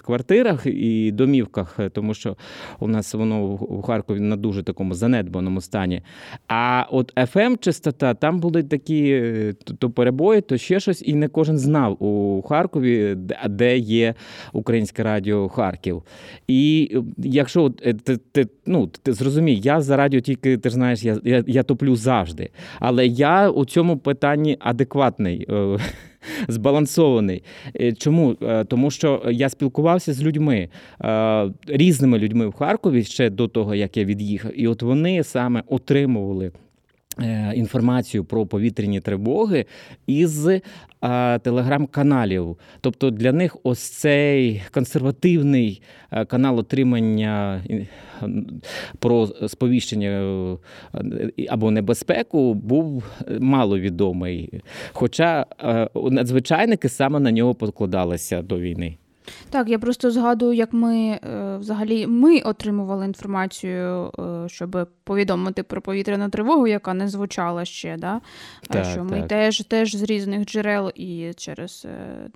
квартирах 0.04 0.66
і 0.66 1.12
домівках, 1.12 1.80
тому 1.94 2.14
що 2.14 2.36
у 2.80 2.88
нас 2.88 3.14
воно 3.14 3.48
в 3.56 3.82
Харкові 3.82 4.20
на 4.20 4.36
дуже 4.36 4.64
такому 4.64 4.94
занедбаному 4.94 5.62
стані. 5.62 6.02
А 6.48 6.86
от 6.92 7.16
fm 7.16 7.58
частота 7.60 8.14
там 8.14 8.40
були 8.40 8.64
такі 8.64 9.10
е, 9.12 9.54
то- 9.80 9.90
перебої, 9.90 10.42
то 10.42 10.58
ще 10.58 10.80
щось, 10.80 11.04
і 11.06 11.14
не 11.16 11.28
кожен 11.28 11.58
знав 11.58 12.04
у 12.04 12.42
Харкові, 12.42 13.16
де- 13.16 13.40
де 13.50 13.78
є 13.78 14.14
українське 14.54 15.04
радіо 15.04 15.50
Харків. 15.50 16.04
І 16.48 16.92
е, 16.96 17.02
якщо 17.18 17.74
е, 17.86 17.94
ти, 17.94 18.18
ти, 18.18 18.48
ну, 18.66 18.88
ти 18.88 19.14
зрозумій, 19.14 19.56
я 19.56 19.82
за 19.82 19.98
радіо 19.98 20.20
тільки 20.22 20.58
ти 20.58 20.70
ж 20.70 20.76
знаєш, 20.76 21.04
я, 21.04 21.18
я, 21.24 21.44
я 21.48 21.64
топлю 21.64 21.96
завжди. 21.96 22.50
Але 22.80 23.08
я 23.08 23.50
у 23.50 23.66
цьому 23.66 23.98
питанні 23.98 24.58
адекватний. 24.60 25.48
Збалансований. 26.48 27.44
Е, 27.82 27.94
Чому? 27.94 28.36
Е, 28.42 28.64
Тому 28.64 28.92
що 28.92 29.22
я 29.32 29.50
спілкувався 29.50 30.14
з 30.14 30.24
людьми, 30.24 30.70
е, 31.04 31.52
різними 31.68 32.20
людьми 32.20 32.48
в 32.48 32.54
Харкові 32.54 33.04
ще 33.04 33.30
до 33.30 33.48
того, 33.48 33.76
як 33.76 33.98
я 33.98 34.06
від'їхав, 34.06 34.60
і 34.60 34.68
от 34.68 34.82
вони 34.82 35.24
саме 35.24 35.64
отримували 35.68 36.52
інформацію 37.56 38.26
про 38.26 38.46
повітряні 38.46 39.00
тривоги 39.00 39.66
із 40.08 40.48
е, 40.48 40.62
телеграм-каналів. 41.40 42.58
Тобто 42.82 43.10
для 43.12 43.32
них 43.32 43.58
ось 43.64 43.80
цей 43.80 44.64
консервативний 44.72 45.82
е, 46.12 46.26
канал 46.26 46.60
отримання 46.60 47.64
е, 47.70 47.88
про 49.00 49.28
сповіщення 49.28 50.10
е, 50.96 51.48
або 51.50 51.72
небезпеку 51.72 52.54
був 52.54 53.04
маловідомий. 53.40 54.62
Хоча 54.92 55.46
е, 55.64 55.90
надзвичайники 55.96 56.90
саме 56.90 57.20
на 57.20 57.32
нього 57.32 57.56
покладалися 57.56 58.42
до 58.42 58.60
війни. 58.60 58.98
Так, 59.50 59.70
я 59.70 59.80
просто 59.80 60.12
згадую, 60.12 60.54
як 60.54 60.74
ми 60.74 60.96
е, 60.98 61.58
взагалі 61.58 62.08
ми 62.08 62.40
отримували 62.40 63.06
інформацію, 63.06 64.12
е, 64.20 64.50
щоб 64.50 64.90
повідомити 65.04 65.64
про 65.64 65.82
повітряну 65.82 66.30
тривогу, 66.30 66.68
яка 66.68 66.94
не 66.94 67.08
звучала 67.08 67.66
ще. 67.66 67.98
Да? 67.98 68.22
Так, 68.68 68.86
що 68.86 69.04
ми 69.04 69.24
теж, 69.24 69.64
теж 69.64 69.96
з 69.96 70.04
різних 70.04 70.46
джерел 70.46 70.92
і 70.96 71.34
через 71.38 71.86
е, 71.86 72.30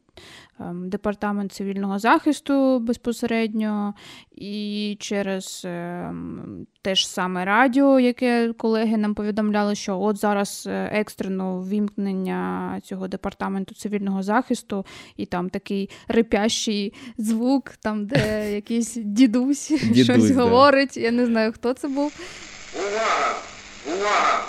департамент 0.74 1.51
цивільного 1.51 2.00
захисту 2.00 2.79
безпосередньо, 2.79 3.93
і 4.32 4.98
через 5.00 5.62
ем, 5.65 6.67
те 6.82 6.96
ж 6.96 7.10
саме 7.10 7.46
радіо, 7.46 8.00
яке 8.00 8.53
колеги 8.53 8.98
нам 8.98 9.13
повідомляли, 9.13 9.75
що 9.75 10.00
от 10.00 10.17
зараз 10.17 10.63
е, 10.67 10.89
екстрено 10.93 11.60
ввімкнення 11.60 12.79
цього 12.84 13.08
департаменту 13.08 13.75
цивільного 13.75 14.24
захисту, 14.24 14.86
і 15.17 15.25
там 15.25 15.50
такий 15.50 15.89
рипящий 16.08 16.93
звук, 17.17 17.70
там, 17.70 18.05
де 18.05 18.51
якийсь 18.55 18.93
дідусь, 18.96 19.67
Дідусь, 19.70 20.03
щось 20.03 20.32
да. 20.32 20.43
говорить. 20.43 20.98
Я 20.98 21.12
не 21.12 21.25
знаю, 21.25 21.51
хто 21.51 21.74
це 21.74 21.88
був. 21.88 22.13
Увага! 22.75 23.36
Увага! 23.88 24.46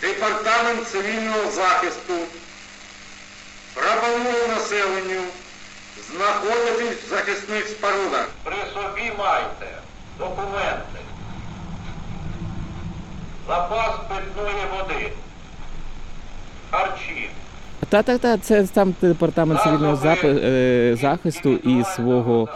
Департамент 0.00 0.86
цивільного 0.86 1.50
захисту 1.50 2.14
пропонує 3.78 4.48
населенню 4.48 5.20
знаходитись 6.16 7.04
в 7.06 7.10
захисних 7.10 7.68
спорудах. 7.68 8.28
При 8.44 8.56
собі 8.56 9.12
майте 9.18 9.78
документи. 10.18 10.98
Запас 13.48 13.94
питної 14.08 14.64
води. 14.72 15.12
Харчі. 16.70 17.30
Та, 17.88 18.02
та, 18.02 18.18
та, 18.18 18.38
це 18.38 18.66
там 18.66 18.94
департамент 19.00 19.62
цивільного 19.62 19.98
е, 20.24 20.96
захисту 21.00 21.52
і 21.52 21.84
свого 21.84 22.48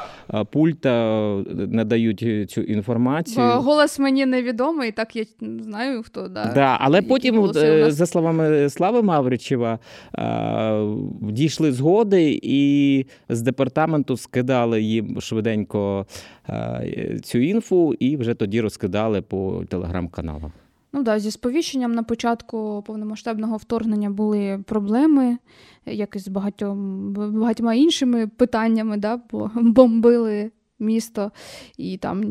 пульта 0.51 0.91
е, 0.91 1.45
надають 1.55 2.51
цю 2.51 2.61
інформацію. 2.61 3.47
Бо 3.47 3.63
голос 3.63 3.99
мені 3.99 4.27
невідомий, 4.27 4.93
так 4.93 5.17
я 5.17 5.25
знаю, 5.41 6.03
хто 6.03 6.29
да. 6.29 6.53
Да, 6.55 6.77
але 6.81 7.03
потім, 7.03 7.51
е, 7.57 7.91
за 7.91 8.07
словами 8.07 8.71
Слави 8.71 9.03
Мавричева, 9.03 9.79
е, 10.19 10.87
дійшли 11.21 11.73
згоди, 11.73 12.41
і 12.43 13.07
з 13.29 13.43
департаменту 13.43 14.17
скидали 14.17 14.83
їм 14.83 15.21
швиденько 15.21 16.07
е, 16.49 17.19
цю 17.23 17.39
інфу, 17.39 17.95
і 17.95 18.17
вже 18.17 18.35
тоді 18.35 18.61
розкидали 18.61 19.23
по 19.23 19.65
телеграм-каналах. 19.69 20.53
Ну 20.93 21.03
да, 21.03 21.19
зі 21.19 21.31
сповіщенням 21.31 21.93
на 21.93 22.03
початку 22.03 22.83
повномасштабного 22.87 23.57
вторгнення 23.57 24.11
були 24.11 24.65
проблеми, 24.67 25.39
як 25.87 26.17
і 26.17 26.19
з 26.19 26.29
багатьом, 26.29 27.13
багатьма 27.13 27.75
іншими 27.75 28.27
питаннями, 28.27 28.97
да, 28.97 29.21
бо 29.31 29.51
бомбили 29.55 30.51
місто. 30.79 31.33
І 31.79 31.97
там 31.97 32.23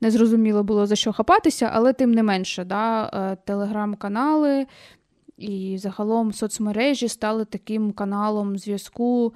незрозуміло 0.00 0.64
було 0.64 0.86
за 0.86 0.96
що 0.96 1.12
хапатися, 1.12 1.70
але 1.72 1.92
тим 1.92 2.12
не 2.12 2.22
менше, 2.22 2.64
да, 2.64 3.10
е, 3.14 3.36
телеграм-канали 3.44 4.66
і 5.36 5.78
загалом 5.78 6.32
соцмережі 6.32 7.08
стали 7.08 7.44
таким 7.44 7.92
каналом 7.92 8.58
зв'язку 8.58 9.34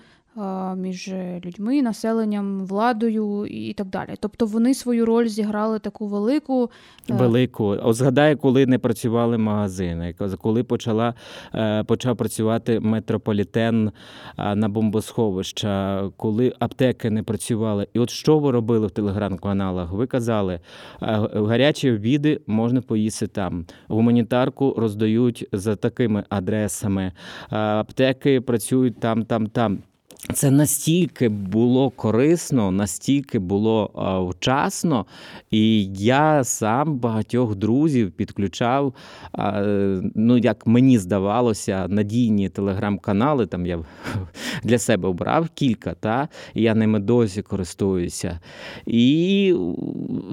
між 0.77 1.13
людьми, 1.45 1.83
населенням, 1.83 2.67
владою 2.67 3.47
і 3.47 3.73
так 3.73 3.87
далі. 3.87 4.15
Тобто 4.21 4.47
вони 4.47 4.75
свою 4.75 5.07
роль 5.07 5.27
зіграли 5.27 5.79
таку 5.79 6.07
велику. 6.07 6.71
е, 7.11 7.15
Велику. 7.15 7.65
От 7.65 7.95
згадай, 7.97 8.37
коли 8.37 8.67
не 8.67 8.79
працювали 8.79 9.39
магазини, 9.39 10.15
коли 10.43 10.65
почала, 10.65 11.15
е, 11.55 11.85
почав 11.85 12.17
працювати 12.17 12.81
метрополітен 12.81 13.91
е, 14.39 14.55
на 14.55 14.69
бомбосховища, 14.69 16.03
коли 16.17 16.53
аптеки 16.59 17.11
не 17.11 17.23
працювали. 17.23 17.87
І 17.95 17.99
от 17.99 18.11
що 18.11 18.39
ви 18.39 18.51
робили 18.51 18.87
в 18.87 18.91
телеграм-каналах? 18.91 19.93
Ви 19.93 20.07
казали, 20.07 20.61
гарячі 21.35 21.93
обіди 21.93 22.41
можна 22.47 22.81
поїсти 22.81 23.27
там. 23.27 23.65
Гуманітарку 23.89 24.75
роздають 24.79 25.47
за 25.53 25.77
такими 25.77 26.25
адресами. 26.29 27.13
Аптеки 27.51 28.41
працюють 28.41 29.01
там, 29.01 29.23
там, 29.25 29.47
там. 29.47 29.79
Це 30.33 30.51
настільки 30.51 31.29
було 31.29 31.91
корисно, 31.91 32.71
настільки 32.71 33.39
було 33.39 33.91
вчасно, 34.31 35.07
і 35.51 35.85
я 35.95 36.45
сам 36.45 36.99
багатьох 36.99 37.57
друзів 37.57 38.13
підключав. 38.13 38.95
Ну, 40.15 40.39
як 40.39 40.67
мені 40.67 40.99
здавалося, 40.99 41.87
надійні 41.89 42.49
телеграм-канали. 42.49 43.47
Там 43.47 43.67
я 43.67 43.79
для 44.63 44.79
себе 44.79 45.09
обрав 45.09 45.49
кілька, 45.55 45.95
та 45.95 46.29
і 46.55 46.63
я 46.63 46.75
ними 46.75 46.99
досі 46.99 47.43
користуюся. 47.43 48.41
І 48.87 49.55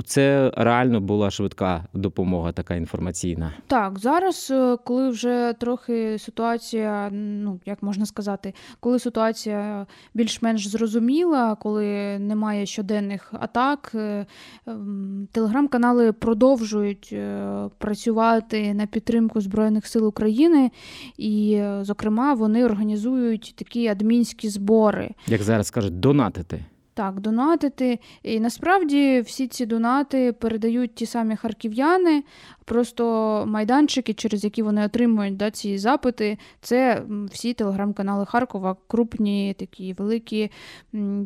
це 0.06 0.52
реально 0.58 1.02
була 1.02 1.32
швидка 1.32 1.86
допомога, 1.94 2.52
така 2.52 2.76
інформаційна. 2.76 3.54
Так, 3.68 4.00
зараз, 4.00 4.48
е, 4.52 4.78
коли 4.84 5.10
вже 5.10 5.54
трохи 5.60 6.20
ситуація, 6.20 7.10
ну 7.12 7.60
як 7.66 7.84
можна 7.84 8.06
сказати, 8.06 8.54
коли 8.80 9.00
ситуація 9.00 9.77
більш-менш 10.14 10.68
зрозуміла, 10.68 11.56
коли 11.56 12.20
немає 12.20 12.66
щоденних 12.66 13.34
атак, 13.40 13.92
е, 13.96 14.26
ем, 14.68 15.28
телеграм-канали 15.32 16.12
продовжують 16.14 17.10
е, 17.14 17.70
працювати 17.78 18.74
на 18.74 18.86
підтримку 18.86 19.42
Збройних 19.42 19.88
сил 19.88 20.08
України, 20.08 20.72
і, 21.18 21.54
е, 21.54 21.80
зокрема, 21.82 22.34
вони 22.34 22.66
організують 22.66 23.54
такі 23.58 23.88
адмінські 23.88 24.50
збори. 24.50 25.12
Як 25.28 25.44
зараз 25.44 25.72
кажуть, 25.72 26.00
донатити. 26.00 26.66
Так, 26.98 27.20
донатити. 27.20 28.00
І 28.24 28.40
насправді 28.40 29.22
всі 29.22 29.48
ці 29.48 29.66
донати 29.66 30.34
передають 30.34 30.96
ті 30.96 31.06
самі 31.06 31.36
харків'яни, 31.36 32.24
просто 32.66 33.44
майданчики, 33.48 34.14
через 34.14 34.44
які 34.44 34.64
вони 34.64 34.86
отримують 34.86 35.38
да, 35.38 35.52
ці 35.52 35.78
запити, 35.78 36.38
це 36.62 37.04
всі 37.32 37.54
телеграм-канали 37.54 38.26
Харкова, 38.26 38.76
крупні, 38.88 39.56
такі 39.60 39.94
великі, 39.94 40.52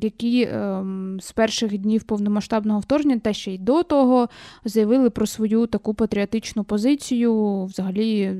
які 0.01 0.49
ем, 0.51 1.19
з 1.21 1.31
перших 1.31 1.77
днів 1.77 2.03
повномасштабного 2.03 2.79
вторгнення, 2.79 3.19
та 3.19 3.33
ще 3.33 3.53
й 3.53 3.57
до 3.57 3.83
того, 3.83 4.29
заявили 4.65 5.09
про 5.09 5.25
свою 5.27 5.67
таку 5.67 5.93
патріотичну 5.93 6.63
позицію. 6.63 7.63
Взагалі 7.65 8.37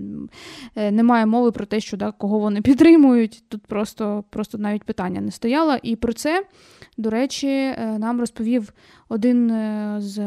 е, 0.76 0.92
немає 0.92 1.26
мови 1.26 1.52
про 1.52 1.66
те, 1.66 1.80
що 1.80 1.98
да, 1.98 2.12
кого 2.12 2.40
вони 2.40 2.62
підтримують. 2.72 3.44
Тут 3.48 3.62
просто, 3.68 4.24
просто 4.30 4.58
навіть 4.58 4.84
питання 4.84 5.22
не 5.22 5.32
стояло. 5.32 5.78
І 5.84 5.96
про 5.96 6.14
це. 6.14 6.46
До 6.98 7.10
речі, 7.10 7.21
е, 7.44 7.98
нам 8.00 8.20
розповів 8.20 8.74
один 9.10 9.52
е, 9.52 9.96
з 10.00 10.22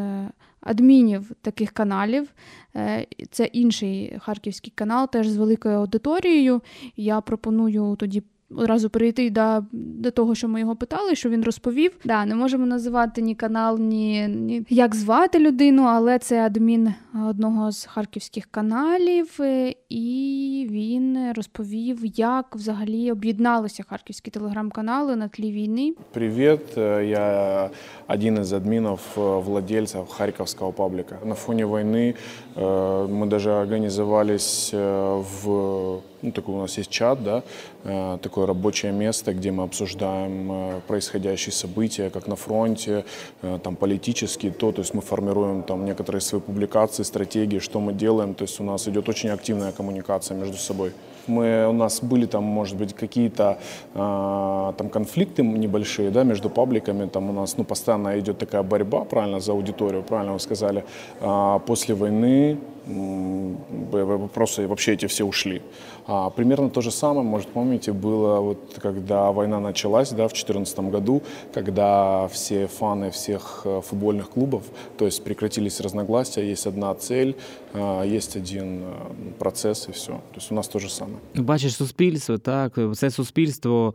адмінів 0.60 1.30
таких 1.42 1.70
каналів. 1.70 2.28
Е, 2.76 3.06
Це 3.30 3.44
інший 3.44 4.18
харківський 4.18 4.72
канал, 4.76 5.10
теж 5.10 5.28
з 5.28 5.36
великою 5.36 5.78
аудиторією. 5.78 6.60
Я 6.96 7.20
пропоную 7.20 7.96
тоді 7.98 8.22
одразу 8.55 8.89
перейти 8.89 9.29
до, 9.29 9.63
до 9.71 10.11
того, 10.11 10.35
що 10.35 10.47
ми 10.47 10.59
його 10.59 10.75
питали, 10.75 11.15
що 11.15 11.29
він 11.29 11.43
розповів. 11.43 11.91
Да, 12.05 12.25
не 12.25 12.35
можемо 12.35 12.65
називати 12.65 13.21
ні 13.21 13.35
канал, 13.35 13.79
ні, 13.79 14.27
ні 14.27 14.65
як 14.69 14.95
звати 14.95 15.39
людину, 15.39 15.83
але 15.83 16.19
це 16.19 16.45
адмін 16.45 16.93
одного 17.29 17.71
з 17.71 17.85
харківських 17.85 18.45
каналів, 18.45 19.37
е, 19.39 19.75
і 19.89 20.67
він 20.71 21.33
розповів, 21.35 21.99
як 22.15 22.55
взагалі 22.55 23.11
об'єдналися 23.11 23.83
харківські 23.89 24.31
телеграм-канали 24.31 25.15
на 25.15 25.27
тлі 25.27 25.51
війни. 25.51 25.93
Привет, 26.13 26.77
э, 26.77 27.03
я 27.03 27.69
один 28.07 28.37
из 28.37 28.53
админов, 28.53 28.99
э, 29.15 29.43
владельцев 29.43 30.07
Харьковского 30.07 30.71
паблика. 30.71 31.19
На 31.25 31.35
фоне 31.35 31.65
войны 31.65 32.15
э, 32.55 33.07
мы 33.07 33.27
даже 33.27 33.51
организовались 33.51 34.71
э, 34.73 35.23
в, 35.43 36.01
ну 36.24 36.32
такой 36.32 36.54
у 36.54 36.58
нас 36.58 36.78
есть 36.78 36.90
чат, 36.90 37.22
да, 37.22 37.42
э, 37.84 38.18
такое 38.22 38.46
рабочее 38.46 38.92
место, 38.92 39.32
где 39.34 39.50
мы 39.50 39.64
обсуждаем 39.64 40.52
э, 40.52 40.80
происходящие 40.86 41.52
события, 41.52 42.10
как 42.10 42.26
на 42.26 42.36
фронте, 42.36 43.04
э, 43.42 43.58
там 43.62 43.76
политические, 43.76 44.52
то, 44.52 44.72
то 44.72 44.80
есть 44.80 44.94
мы 44.94 45.02
формируем 45.02 45.62
там 45.62 45.84
некоторые 45.84 46.20
свои 46.20 46.40
публикации, 46.40 47.04
стратегии, 47.04 47.58
что 47.58 47.80
мы 47.80 47.92
делаем, 47.92 48.34
то 48.34 48.42
есть 48.42 48.60
у 48.60 48.64
нас 48.64 48.88
идет 48.88 49.08
очень 49.08 49.30
активная 49.30 49.72
коммуникация 49.72 50.36
между 50.36 50.56
собой. 50.56 50.92
Мы, 51.26 51.66
у 51.68 51.72
нас 51.72 52.02
были 52.02 52.26
там, 52.26 52.44
может 52.44 52.76
быть, 52.76 52.94
какие-то 52.94 53.58
а, 53.94 54.72
там 54.72 54.88
конфликты 54.88 55.42
небольшие, 55.42 56.10
да, 56.10 56.24
между 56.24 56.50
пабликами. 56.50 57.08
Там 57.08 57.30
у 57.30 57.32
нас, 57.32 57.56
ну, 57.56 57.64
постоянно 57.64 58.18
идет 58.18 58.38
такая 58.38 58.62
борьба, 58.62 59.04
правильно, 59.04 59.40
за 59.40 59.52
аудиторию, 59.52 60.02
правильно 60.02 60.34
вы 60.34 60.40
сказали. 60.40 60.84
А, 61.20 61.58
после 61.60 61.94
войны 61.94 62.58
м, 62.87 63.57
б- 63.91 64.05
б- 64.17 64.27
просто 64.33 64.67
вообще 64.67 64.93
эти 64.93 65.05
все 65.07 65.23
ушли. 65.23 65.61
А, 66.07 66.29
примерно 66.29 66.69
то 66.69 66.81
же 66.81 66.91
самое, 66.91 67.23
может, 67.23 67.47
помните, 67.49 67.91
было 67.91 68.39
вот 68.41 68.57
когда 68.81 69.31
война 69.31 69.59
началась, 69.59 70.09
да, 70.11 70.23
в 70.27 70.31
2014 70.33 70.79
году, 70.91 71.21
когда 71.53 72.27
все 72.27 72.65
фаны 72.67 73.09
всех 73.09 73.61
э, 73.65 73.81
футбольных 73.81 74.29
клубов, 74.29 74.63
то 74.97 75.05
есть 75.05 75.23
прекратились 75.23 75.81
разногласия, 75.81 76.51
есть 76.51 76.67
одна 76.67 76.93
цель, 76.95 77.33
а, 77.73 78.03
есть 78.17 78.35
один 78.35 78.81
э, 78.83 78.91
процесс 79.37 79.87
и 79.89 79.91
все. 79.91 80.11
То 80.11 80.37
есть 80.37 80.51
у 80.51 80.55
нас 80.55 80.67
то 80.67 80.79
же 80.79 80.89
самое. 80.89 81.17
Ну, 81.35 81.43
Бачиш, 81.43 81.75
суспільство, 81.75 82.37
так, 82.37 82.79
це 82.95 83.11
суспільство 83.11 83.93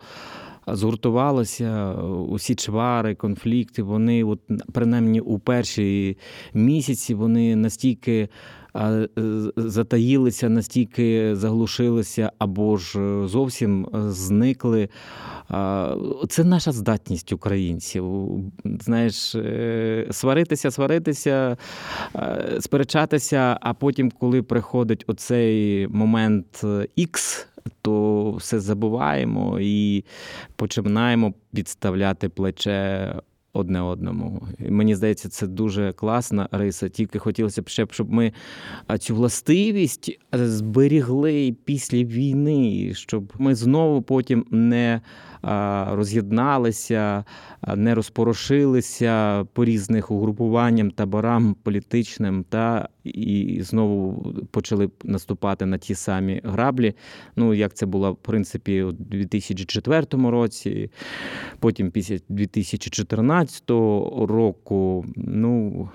згуртувалося, 0.66 1.92
усі 2.28 2.54
чвари, 2.54 3.14
конфлікти, 3.14 3.82
вони, 3.82 4.24
от, 4.24 4.40
принаймні, 4.72 5.20
у 5.20 5.38
перші 5.38 6.16
місяці 6.54 7.14
вони 7.14 7.56
настільки 7.56 8.28
а, 8.28 8.28
з- 8.28 8.28
затаїлися, 9.55 10.49
настільки 10.49 11.35
заглушилися 11.35 12.31
або 12.37 12.77
ж 12.77 12.99
е, 12.99 13.27
зовсім 13.27 13.85
е, 13.85 14.11
зникли. 14.11 14.89
Це 16.29 16.43
наша 16.43 16.71
здатність 16.71 17.33
українців. 17.33 18.29
Знаєш, 18.65 19.35
е, 19.35 20.07
сваритися, 20.11 20.71
сваритися, 20.71 21.57
е, 22.15 22.57
сперечатися, 22.59 23.57
а 23.61 23.73
потім, 23.73 24.11
коли 24.11 24.43
приходить 24.43 25.03
оцей 25.07 25.87
момент 25.87 26.63
X, 26.97 27.45
то 27.81 28.31
все 28.31 28.59
забуваємо 28.59 29.57
і 29.61 30.03
починаємо 30.55 31.33
підставляти 31.53 32.29
плече 32.29 33.15
одне 33.53 33.81
одному. 33.81 34.47
І 34.59 34.71
мені 34.71 34.95
здається, 34.95 35.29
це 35.29 35.47
дуже 35.47 35.93
класна 35.93 36.49
риса. 36.51 36.89
Тільки 36.89 37.19
хотілося 37.19 37.61
б 37.61 37.69
ще, 37.69 37.87
щоб 37.91 38.11
ми 38.11 38.33
цю 38.99 39.15
властивість 39.15 40.19
зберігли 40.33 41.55
після 41.65 41.97
війни, 41.97 42.91
щоб 42.93 43.33
ми 43.37 43.55
знову 43.55 44.01
потім 44.01 44.45
не 44.51 45.01
роз'єдналися, 45.91 47.23
не 47.75 47.95
розпорошилися 47.95 49.45
по 49.53 49.65
різних 49.65 50.11
угрупуванням, 50.11 50.91
таборам 50.91 51.55
політичним, 51.63 52.45
та 52.49 52.89
і 53.03 53.59
знову 53.63 54.33
почали 54.51 54.89
наступати 55.03 55.65
на 55.65 55.77
ті 55.77 55.95
самі 55.95 56.41
граблі. 56.43 56.93
Ну, 57.35 57.53
як 57.53 57.73
це 57.73 57.85
було, 57.85 58.13
в 58.13 58.17
принципі, 58.17 58.83
у 58.83 58.91
2004 58.91 60.05
році, 60.11 60.91
потім 61.59 61.91
після 61.91 62.17
2014 62.29 63.69
року. 63.69 65.05
Ну, 65.15 65.89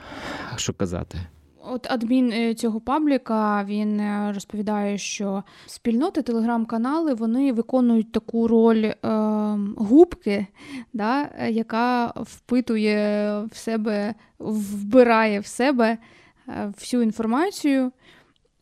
що 0.56 0.72
казати. 0.72 1.18
От 1.66 1.86
адмін 1.90 2.32
е, 2.32 2.54
цього 2.54 2.80
пабліка 2.80 3.64
він 3.64 4.00
е, 4.00 4.32
розповідає, 4.34 4.98
що 4.98 5.42
спільноти, 5.66 6.22
телеграм-канали 6.22 7.14
вони 7.14 7.52
виконують 7.52 8.12
таку 8.12 8.48
роль 8.48 8.84
е, 8.84 8.96
губки, 9.76 10.46
да, 10.92 11.30
е, 11.38 11.50
яка 11.50 12.12
впитує 12.16 13.28
в 13.52 13.56
себе, 13.56 14.14
вбирає 14.38 15.40
в 15.40 15.46
себе 15.46 15.98
всю 16.46 17.02
інформацію, 17.02 17.92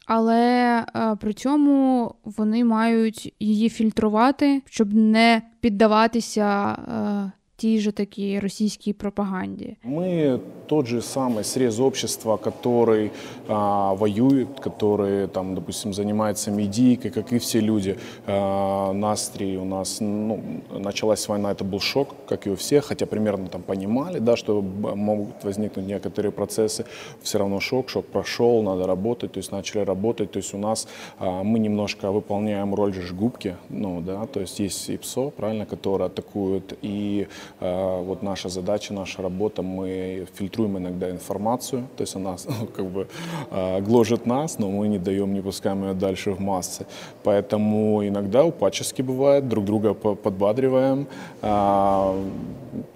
але 0.07 0.85
при 1.21 1.33
цьому 1.33 2.15
вони 2.25 2.65
мають 2.65 3.35
її 3.41 3.69
фільтрувати, 3.69 4.63
щоб 4.67 4.95
не 4.95 5.43
піддаватися 5.61 6.73
е, 6.73 7.33
тій 7.62 7.80
же 7.80 7.92
такій 7.92 8.40
російській 8.40 8.94
пропаганді. 8.94 9.76
Мы 9.86 10.40
тот 10.68 10.86
же 10.88 10.98
самый 11.02 11.44
срез 11.44 11.80
общества, 11.80 12.38
который 12.38 13.10
а, 13.48 13.94
воюет, 13.94 14.48
который, 14.60 15.28
там, 15.28 15.56
допустим, 15.56 15.94
занимается 15.94 16.52
медийкой, 16.52 17.12
как 17.12 17.34
и 17.34 17.38
все 17.38 17.62
люди. 17.62 17.96
А, 18.28 18.92
настрій 18.94 19.58
у 19.58 19.66
нас, 19.66 20.02
ну, 20.02 20.40
началась 20.80 21.28
война, 21.30 21.54
это 21.54 21.64
был 21.64 21.80
шок, 21.80 22.08
как 22.30 22.48
и 22.48 22.50
у 22.50 22.54
всех, 22.54 22.86
хотя 22.86 23.06
примерно 23.06 23.48
там 23.48 23.62
понимали, 23.62 24.20
да, 24.20 24.36
что 24.36 24.62
б- 24.62 24.96
могут 24.96 25.44
возникнуть 25.44 25.88
некоторые 25.88 26.32
процессы. 26.32 26.86
Все 27.24 27.38
равно 27.40 27.60
шок, 27.60 27.90
шок 27.90 28.06
прошел, 28.06 28.62
надо 28.64 28.88
работать, 28.88 29.32
то 29.32 29.40
есть 29.40 29.52
начали 29.52 29.86
работать. 29.86 30.32
То 30.32 30.40
есть 30.40 30.54
у 30.54 30.58
нас 30.58 30.88
а, 31.20 31.44
мы 31.44 31.60
немножко 31.60 32.12
выполняем 32.12 32.76
роль 32.76 32.94
же 32.94 33.16
губки, 33.16 33.56
ну, 33.70 34.02
да, 34.02 34.26
то 34.26 34.40
есть 34.42 34.60
есть 34.60 34.90
и 34.90 34.98
ПСО, 34.98 35.30
правильно, 35.30 35.66
которые 35.66 36.06
атакуют, 36.08 36.74
и 36.82 37.28
а, 37.51 37.51
вот 37.60 38.24
наша 38.24 38.50
задача, 38.50 38.94
наша 38.94 39.22
работа, 39.22 39.62
мы 39.62 40.28
фильтруем 40.36 40.78
иногда 40.78 41.10
информацию, 41.10 41.84
то 41.98 42.04
есть 42.04 42.16
она 42.16 42.36
ну, 42.46 42.68
как 42.68 42.86
бы 42.86 43.08
а, 43.52 43.82
гложет 43.82 44.26
нас, 44.26 44.60
но 44.60 44.70
мы 44.70 44.88
не 44.88 45.00
даем, 45.00 45.34
не 45.34 45.42
пускаем 45.42 45.84
ее 45.84 45.94
дальше 45.94 46.32
в 46.32 46.40
массы. 46.40 46.86
Поэтому 47.24 48.08
иногда 48.08 48.44
упадчески 48.44 49.02
бывает, 49.02 49.48
друг 49.48 49.66
друга 49.66 49.94
по- 49.94 50.16
подбадриваем. 50.16 51.08
А, 51.42 52.14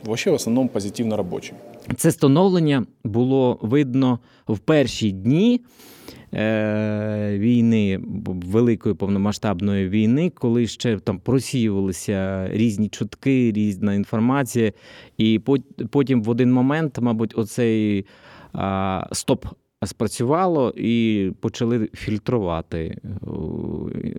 Вообще 0.03 0.31
в 0.31 0.33
основном 0.33 0.67
позитивно 0.67 1.17
рабочий. 1.17 1.53
Це 1.97 2.11
становлення 2.11 2.85
було 3.03 3.57
видно 3.61 4.19
в 4.47 4.57
перші 4.59 5.11
дні 5.11 5.61
е, 5.61 5.67
війни, 7.38 8.00
великої 8.26 8.94
повномасштабної 8.94 9.88
війни, 9.88 10.32
коли 10.34 10.66
ще 10.66 10.98
там 10.98 11.18
просіювалися 11.18 12.48
різні 12.48 12.88
чутки, 12.88 13.52
різна 13.52 13.94
інформація. 13.94 14.72
І 15.18 15.40
потім 15.90 16.22
в 16.22 16.28
один 16.28 16.52
момент, 16.52 16.98
мабуть, 17.00 17.38
оцей 17.38 18.06
стоп 19.12 19.46
спрацювало 19.84 20.74
і 20.76 21.32
почали 21.40 21.90
фільтрувати 21.94 22.98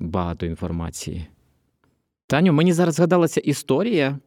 багато 0.02 0.46
інформації. 0.46 1.28
Таню, 2.28 2.54
мені 2.54 2.74
зараз 2.74 2.96
згадалася 2.96 3.40
історія. 3.40 4.20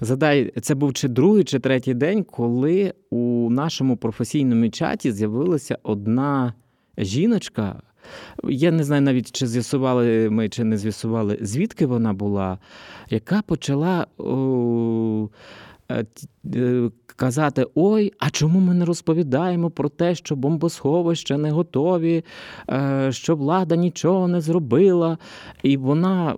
Задай, 0.00 0.52
це 0.60 0.74
був 0.74 0.92
чи 0.92 1.08
другий, 1.08 1.44
чи 1.44 1.58
третій 1.58 1.94
день, 1.94 2.24
коли 2.24 2.92
у 3.10 3.50
нашому 3.50 3.96
професійному 3.96 4.70
чаті 4.70 5.12
з'явилася 5.12 5.78
одна 5.82 6.54
жіночка. 6.98 7.82
Я 8.44 8.70
не 8.70 8.84
знаю 8.84 9.02
навіть, 9.02 9.32
чи 9.32 9.46
з'ясували 9.46 10.30
ми, 10.30 10.48
чи 10.48 10.64
не 10.64 10.78
з'ясували, 10.78 11.38
звідки 11.40 11.86
вона 11.86 12.12
була, 12.12 12.58
яка 13.10 13.42
почала 13.42 14.06
о, 14.18 15.28
е, 15.90 16.04
казати: 17.18 17.66
Ой, 17.74 18.12
а 18.18 18.30
чому 18.30 18.60
ми 18.60 18.74
не 18.74 18.84
розповідаємо 18.84 19.70
про 19.70 19.88
те, 19.88 20.14
що 20.14 20.36
бомбосховища 20.36 21.38
не 21.38 21.50
готові, 21.50 22.24
е, 22.70 23.08
що 23.12 23.36
влада 23.36 23.76
нічого 23.76 24.28
не 24.28 24.40
зробила. 24.40 25.18
І 25.62 25.76
вона 25.76 26.36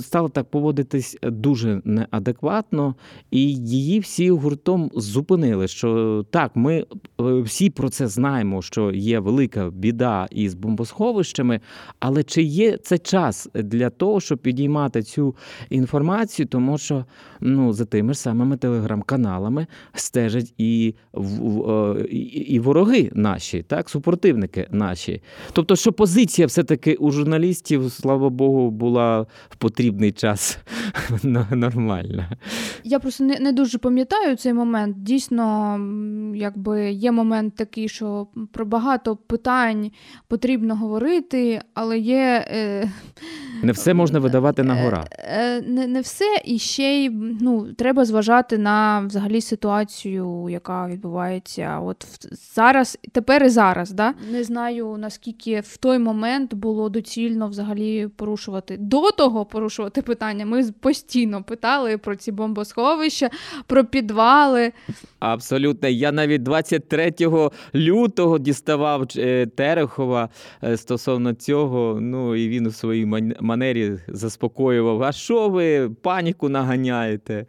стала 0.00 0.28
так 0.28 0.50
поводитись 0.50 1.16
дуже 1.22 1.82
неадекватно, 1.84 2.94
і 3.30 3.54
її 3.54 4.00
всі 4.00 4.30
гуртом 4.30 4.90
зупинили. 4.94 5.68
Що 5.68 6.24
так, 6.30 6.56
ми 6.56 6.74
е, 7.20 7.40
всі 7.40 7.70
про 7.70 7.88
це 7.88 8.08
знаємо, 8.08 8.62
що 8.62 8.92
є 8.92 9.18
велика 9.18 9.70
біда 9.70 10.28
із 10.30 10.54
бомбосховищами, 10.54 11.60
але 12.00 12.22
чи 12.22 12.42
є 12.42 12.76
це 12.76 12.98
час 12.98 13.48
для 13.54 13.90
того, 13.90 14.20
щоб 14.20 14.38
підіймати 14.38 15.02
цю 15.02 15.34
інформацію, 15.70 16.46
тому 16.46 16.78
що 16.78 17.04
ну, 17.40 17.72
за 17.72 17.84
тими 17.84 18.14
ж 18.14 18.20
самими 18.20 18.56
телеграм-каналами 18.56 19.41
стежать 19.94 20.54
і, 20.58 20.94
в- 21.12 21.40
в- 21.40 21.70
е, 21.98 22.04
і, 22.10 22.18
і 22.54 22.58
вороги 22.60 23.10
наші, 23.14 23.62
так, 23.62 23.90
супротивники 23.90 24.66
наші. 24.70 25.22
Тобто, 25.52 25.76
що 25.76 25.92
позиція 25.92 26.46
все-таки 26.46 26.94
у 26.94 27.10
журналістів, 27.10 27.92
слава 27.92 28.30
Богу, 28.30 28.70
була 28.70 29.20
в 29.48 29.56
потрібний 29.58 30.12
час 30.12 30.58
Нормально. 31.52 32.24
Я 32.84 32.98
просто 32.98 33.24
не, 33.24 33.38
не 33.40 33.52
дуже 33.52 33.78
пам'ятаю 33.78 34.36
цей 34.36 34.52
момент. 34.52 35.02
Дійсно, 35.02 35.78
якби 36.34 36.90
є 36.92 37.12
момент 37.12 37.54
такий, 37.56 37.88
що 37.88 38.26
про 38.52 38.66
багато 38.66 39.16
питань 39.16 39.90
потрібно 40.28 40.76
говорити, 40.76 41.60
але 41.74 41.98
є. 41.98 42.44
Е, 42.50 42.90
Не 43.62 43.72
все 43.72 43.94
можна 43.94 44.18
видавати 44.18 44.62
на 44.62 44.74
гора. 44.74 45.04
Е, 45.18 45.60
не, 45.60 45.86
не 45.86 46.00
все, 46.00 46.24
і 46.44 46.58
ще 46.58 46.82
й 47.04 47.10
ну, 47.40 47.72
треба 47.72 48.04
зважати 48.04 48.58
на 48.58 49.00
взагалі 49.00 49.21
ситуацію, 49.40 50.48
яка 50.50 50.88
відбувається 50.88 51.80
от 51.80 52.06
зараз, 52.54 52.98
тепер 53.12 53.44
і 53.44 53.48
зараз. 53.48 53.90
Да? 53.90 54.14
Не 54.30 54.44
знаю 54.44 54.96
наскільки 54.98 55.60
в 55.60 55.76
той 55.76 55.98
момент 55.98 56.54
було 56.54 56.88
доцільно 56.88 57.48
взагалі 57.48 58.08
порушувати 58.16 58.76
до 58.76 59.10
того 59.10 59.44
порушувати 59.44 60.02
питання. 60.02 60.46
Ми 60.46 60.72
постійно 60.80 61.42
питали 61.42 61.98
про 61.98 62.16
ці 62.16 62.32
бомбосховища, 62.32 63.30
про 63.66 63.84
підвали. 63.84 64.72
Абсолютно. 65.18 65.88
Я 65.88 66.12
навіть 66.12 66.42
23 66.42 67.12
лютого 67.74 68.38
діставав 68.38 69.08
е, 69.16 69.46
Терехова 69.46 70.28
е, 70.64 70.76
стосовно 70.76 71.32
цього. 71.34 71.98
Ну 72.00 72.36
і 72.36 72.48
він 72.48 72.66
у 72.66 72.70
своїй 72.70 73.06
манері 73.40 73.98
заспокоював. 74.08 75.02
А 75.02 75.12
що 75.12 75.48
ви 75.48 75.90
паніку 75.90 76.48
наганяєте? 76.48 77.46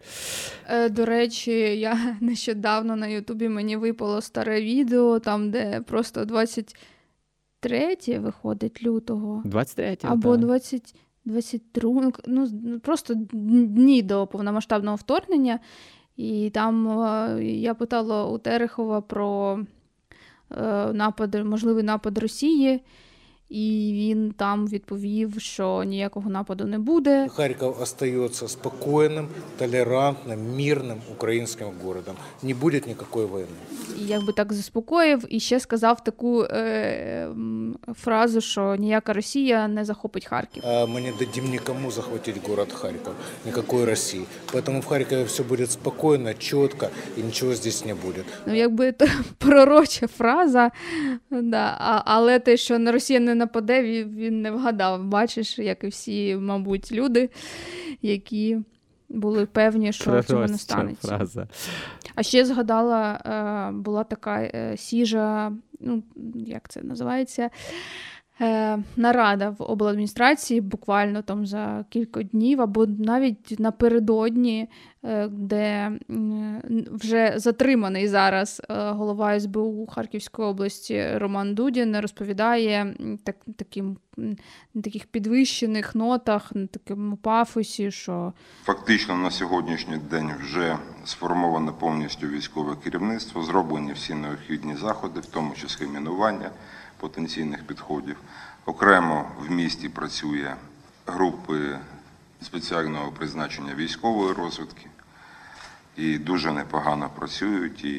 Е, 0.70 0.90
До 0.90 1.06
речі, 1.06 1.52
я 1.64 2.18
нещодавно 2.22 2.96
на 2.96 3.08
Ютубі 3.08 3.50
мені 3.50 3.78
випало 3.78 4.22
старе 4.22 4.62
відео, 4.62 5.20
там, 5.20 5.52
де 5.52 5.82
просто 5.82 6.26
23 6.26 7.98
виходить 8.20 8.84
лютого. 8.84 9.42
23 9.46 9.98
Або 10.04 10.32
так. 10.32 10.42
20, 10.42 10.96
22, 11.26 12.02
ну, 12.02 12.14
ну, 12.28 12.46
з- 12.46 12.80
просто 12.84 13.14
дні 13.34 14.02
до 14.02 14.28
повномасштабного 14.28 14.96
вторгнення. 14.96 15.60
І 16.18 16.50
там 16.54 16.88
е, 17.02 17.44
я 17.46 17.74
питала 17.74 18.26
у 18.26 18.38
Терехова 18.38 19.02
про 19.02 19.60
е, 20.52 20.94
напад, 20.94 21.36
можливий 21.46 21.84
напад 21.84 22.18
Росії, 22.18 22.82
і 23.53 23.91
він 23.95 24.33
там 24.37 24.67
відповів, 24.67 25.35
що 25.39 25.85
ніякого 25.85 26.31
нападу 26.31 26.65
не 26.65 26.79
буде. 26.79 27.29
Харьков 27.29 27.83
остается 27.83 28.47
спокойным, 28.49 29.27
толерантным, 29.59 30.39
мирным 30.57 30.99
украинским 31.13 31.69
городом. 31.85 32.17
Не 32.43 32.55
будет 32.55 32.87
никакой 32.87 33.27
войны. 33.27 33.57
І 34.02 34.06
якби 34.08 34.34
так 34.34 34.54
заспокоїв, 34.54 35.26
і 35.30 35.40
ще 35.40 35.60
сказав 35.60 36.04
таку 36.04 36.44
е, 36.44 37.28
фразу, 38.04 38.42
що 38.42 38.76
ніяка 38.76 39.14
Росія 39.14 39.68
не 39.68 39.86
захопить 39.86 40.26
Харків. 40.26 40.64
Не 40.66 41.14
дадим 41.20 41.52
никому 41.52 41.92
захватить 41.92 42.48
город 42.48 42.72
Харьков, 42.72 43.14
никакой 43.46 43.86
России. 43.86 44.26
Поэтому 44.54 44.82
в 44.82 44.86
Харькове 44.86 45.24
все 45.24 45.44
будет 45.44 45.72
спокойно, 45.72 46.34
четко, 46.34 46.90
и 47.18 47.22
ничего 47.22 47.54
здесь 47.54 47.86
не 47.86 47.94
будет. 47.94 48.26
Ну, 48.46 48.56
якби 48.56 48.92
то 48.92 49.08
пророча 49.38 50.08
фраза, 50.08 50.72
да. 51.32 51.78
а, 51.80 52.02
але 52.06 52.40
те, 52.40 52.58
що 52.58 52.80
на 52.80 52.92
Росія 52.92 53.20
не 53.20 53.36
нападе, 53.36 53.84
він, 53.84 54.16
він 54.18 54.42
не 54.42 54.52
вгадав. 54.52 55.04
Бачиш, 55.04 55.60
як 55.60 55.84
і 55.84 55.88
всі, 55.88 56.36
мабуть, 56.36 56.92
люди, 56.92 57.30
які 58.02 58.58
були 59.14 59.46
певні, 59.46 59.94
що 59.94 60.04
цього 60.04 60.16
не 60.18 60.24
Пророча 60.24 60.58
станеться. 60.58 61.08
фраза. 61.08 61.48
А 62.16 62.24
ще 62.24 62.46
згадала, 62.46 63.14
е, 63.14 63.72
була 63.72 64.04
така 64.04 64.42
е, 64.42 64.78
сіжа, 64.78 65.52
ну, 65.80 66.04
як 66.36 66.70
це 66.70 66.82
називається? 66.82 67.50
Е, 68.42 68.80
нарада 68.96 69.50
в 69.50 69.56
обладміністрації 69.60 70.62
буквально 70.62 71.22
там 71.22 71.46
за 71.46 71.86
кілька 71.90 72.24
днів, 72.24 72.62
або 72.62 72.86
навіть 72.86 73.60
напередодні, 73.60 74.70
е, 75.04 75.28
де 75.28 75.92
м, 76.10 76.62
вже 76.92 77.34
затриманий 77.36 78.08
зараз 78.08 78.62
е, 78.70 78.92
голова 78.92 79.40
СБУ 79.40 79.88
Харківської 79.88 80.48
області 80.48 81.08
Роман 81.16 81.56
Дудін 81.56 82.00
розповідає 82.00 82.96
так, 83.24 83.36
таким, 83.58 83.98
на 84.74 84.82
таких 84.82 85.06
підвищених 85.06 85.96
нотах, 85.96 86.56
на 86.56 86.68
такому 86.68 87.18
пафосі, 87.18 87.92
що 87.92 88.34
Фактично 88.64 89.18
на 89.18 89.32
сьогоднішній 89.32 89.98
день 89.98 90.32
вже 90.42 90.78
сформоване 91.06 91.72
повністю 91.80 92.28
військове 92.28 92.76
керівництво, 92.84 93.44
зроблені 93.44 93.94
всі 93.94 94.14
необхідні 94.14 94.76
заходи, 94.76 95.20
в 95.20 95.26
тому 95.26 95.54
числі 95.54 95.88
мінування 95.88 96.52
потенційних 97.04 97.64
підходів. 97.64 98.18
Окремо 98.66 99.32
в 99.40 99.52
місті 99.52 99.90
працює 99.90 100.56
групи 101.08 101.80
спеціального 102.42 103.12
призначення 103.12 103.76
військової 103.76 104.34
розвідки 104.34 104.88
і 105.96 106.18
дуже 106.18 106.52
непогано 106.52 107.10
працюють. 107.16 107.84
І 107.84 107.98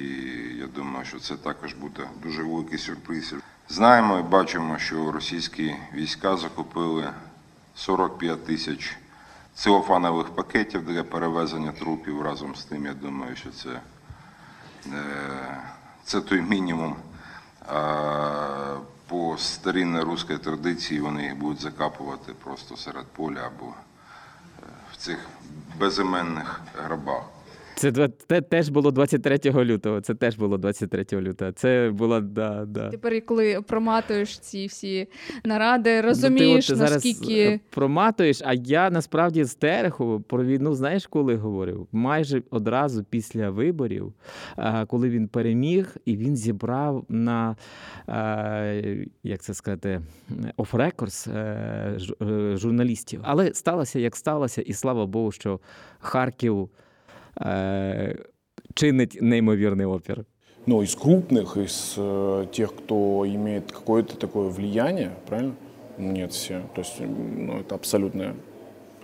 я 0.58 0.66
думаю, 0.66 1.04
що 1.04 1.18
це 1.18 1.36
також 1.36 1.74
буде 1.74 2.02
дуже 2.22 2.42
великий 2.42 2.78
сюрприз. 2.78 3.34
Знаємо 3.68 4.18
і 4.18 4.22
бачимо, 4.22 4.78
що 4.78 5.12
російські 5.12 5.76
війська 5.94 6.36
закупили 6.36 7.10
45 7.74 8.44
тисяч 8.44 8.96
целофанових 9.54 10.26
пакетів 10.26 10.86
для 10.86 11.02
перевезення 11.02 11.72
трупів. 11.72 12.22
Разом 12.22 12.54
з 12.54 12.64
тим, 12.64 12.86
я 12.86 12.94
думаю, 12.94 13.36
що 13.36 13.50
це, 13.50 13.80
е, 14.86 15.62
це 16.04 16.20
той 16.20 16.42
мінімум. 16.42 16.96
По 19.14 19.37
старинній 19.38 20.00
русській 20.00 20.38
традиції 20.38 21.00
вони 21.00 21.22
їх 21.22 21.37
будуть 21.37 21.61
закапувати 21.61 22.33
просто 22.44 22.77
серед 22.77 23.07
поля 23.07 23.40
або 23.46 23.66
е, 23.66 24.66
в 24.92 24.96
цих 24.96 25.18
безіменних 25.79 26.61
гробах. 26.85 27.22
Це 27.76 27.92
те, 28.08 28.40
теж 28.40 28.68
було 28.68 28.90
23 28.90 29.38
лютого. 29.54 30.00
Це 30.00 30.14
теж 30.14 30.37
було 30.37 30.58
23 30.58 31.06
лютого. 31.12 31.52
Це 31.52 31.90
було 31.94 32.20
да, 32.20 32.64
да. 32.64 32.90
тепер, 32.90 33.26
коли 33.26 33.60
проматуєш 33.66 34.38
ці 34.38 34.66
всі 34.66 35.08
наради, 35.44 35.96
Ну, 35.96 36.02
ти 36.02 36.06
розумієш, 36.08 36.70
от 36.70 36.78
наскільки. 36.78 37.40
е, 37.40 37.60
проматуєш, 37.70 38.42
а 38.44 38.54
я 38.54 38.90
насправді 38.90 39.44
з 39.44 39.54
Терехову 39.54 40.20
про 40.20 40.44
війну, 40.44 40.74
знаєш, 40.74 41.06
коли 41.06 41.37
говорив? 41.37 41.87
Майже 41.92 42.42
одразу 42.50 43.04
після 43.04 43.50
виборів, 43.50 44.12
е, 44.58 44.87
коли 44.87 45.08
він 45.10 45.28
переміг, 45.28 45.96
і 46.04 46.16
він 46.16 46.37
зібрав 46.37 47.04
на 47.08 47.56
е, 48.08 49.06
як 49.22 49.40
це 49.42 49.54
сказати, 49.54 50.00
оф-рекордс 50.56 51.28
журналістів. 52.56 53.20
Але 53.22 53.54
сталося, 53.54 53.98
як 53.98 54.16
сталося, 54.16 54.62
і 54.62 54.72
слава 54.72 55.06
Богу, 55.06 55.32
що 55.32 55.60
Харків 55.98 56.68
чинить 58.73 59.17
неймовірний 59.21 59.86
опір. 59.86 60.25
Ну, 60.65 60.84
из 60.84 60.95
крупных, 60.95 61.58
из 61.58 61.95
э, 61.97 62.45
тех, 62.51 62.75
кто 62.75 63.25
имеет 63.25 63.71
какое-то 63.71 64.15
такое 64.15 64.49
влияние, 64.49 65.12
правильно? 65.27 65.53
Нет, 65.97 66.32
все. 66.32 66.62
То 66.75 66.82
есть, 66.82 67.01
м, 67.01 67.45
ну, 67.45 67.60
это 67.60 67.75
абсолютное, 67.75 68.34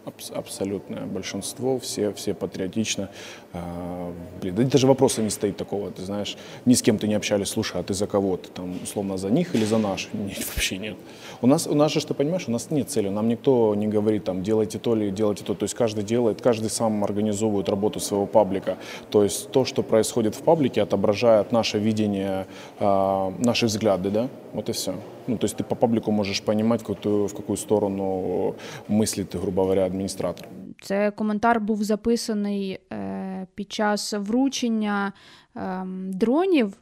абс- 0.05 0.31
абсолютное 0.35 1.05
большинство, 1.05 1.77
все, 1.79 2.11
все 2.13 2.33
патриотично. 2.33 3.09
А, 3.52 4.12
блин, 4.40 4.54
да 4.54 4.62
даже 4.62 4.86
вопроса 4.86 5.22
не 5.22 5.30
стоит 5.30 5.56
такого, 5.56 5.90
ты 5.90 6.02
знаешь, 6.02 6.36
ни 6.66 6.74
с 6.74 6.82
кем 6.82 6.98
ты 6.98 7.08
не 7.08 7.14
общались, 7.14 7.48
слушай, 7.48 7.80
а 7.80 7.82
ты 7.82 7.94
за 7.94 8.06
кого? 8.06 8.36
Ты 8.36 8.48
там, 8.48 8.74
условно, 8.82 9.16
за 9.16 9.30
них 9.30 9.54
или 9.56 9.64
за 9.64 9.78
наши? 9.78 10.08
Нет, 10.12 10.46
вообще 10.54 10.78
нет. 10.78 10.96
У 11.42 11.46
нас, 11.46 11.66
у 11.66 11.74
нас 11.74 11.92
же, 11.92 12.00
что 12.00 12.14
понимаешь, 12.14 12.48
у 12.48 12.50
нас 12.50 12.70
нет 12.70 12.90
цели, 12.90 13.08
нам 13.08 13.28
никто 13.28 13.74
не 13.74 13.88
говорит, 13.88 14.24
там, 14.24 14.42
делайте 14.42 14.78
то 14.78 14.96
или 14.96 15.10
делайте 15.10 15.44
то. 15.44 15.54
То 15.54 15.64
есть 15.64 15.74
каждый 15.74 16.04
делает, 16.04 16.40
каждый 16.42 16.70
сам 16.70 17.02
организовывает 17.02 17.68
работу 17.68 18.00
своего 18.00 18.26
паблика. 18.26 18.76
То 19.10 19.24
есть 19.24 19.50
то, 19.50 19.64
что 19.64 19.82
происходит 19.82 20.34
в 20.34 20.42
паблике, 20.42 20.82
отображает 20.82 21.52
наше 21.52 21.78
видение, 21.78 22.46
а, 22.78 23.32
наши 23.38 23.66
взгляды, 23.66 24.10
да? 24.10 24.28
Вот 24.52 24.68
и 24.68 24.72
все. 24.72 24.94
Ну, 25.26 25.38
то 25.38 25.44
есть 25.46 25.56
ты 25.56 25.64
по 25.64 25.74
паблику 25.74 26.12
можешь 26.12 26.42
понимать, 26.42 26.82
в 26.82 26.84
какую, 26.84 27.26
в 27.26 27.34
какую 27.34 27.56
сторону 27.56 28.54
мыслит, 28.88 29.34
грубо 29.34 29.62
говоря, 29.62 29.86
администратор. 29.86 30.46
Це 30.82 31.10
коментар 31.10 31.60
був 31.60 31.82
записаний 31.82 32.78
е, 32.92 33.19
під 33.54 33.72
час 33.72 34.12
вручення 34.12 35.12
ем, 35.54 36.10
дронів, 36.12 36.76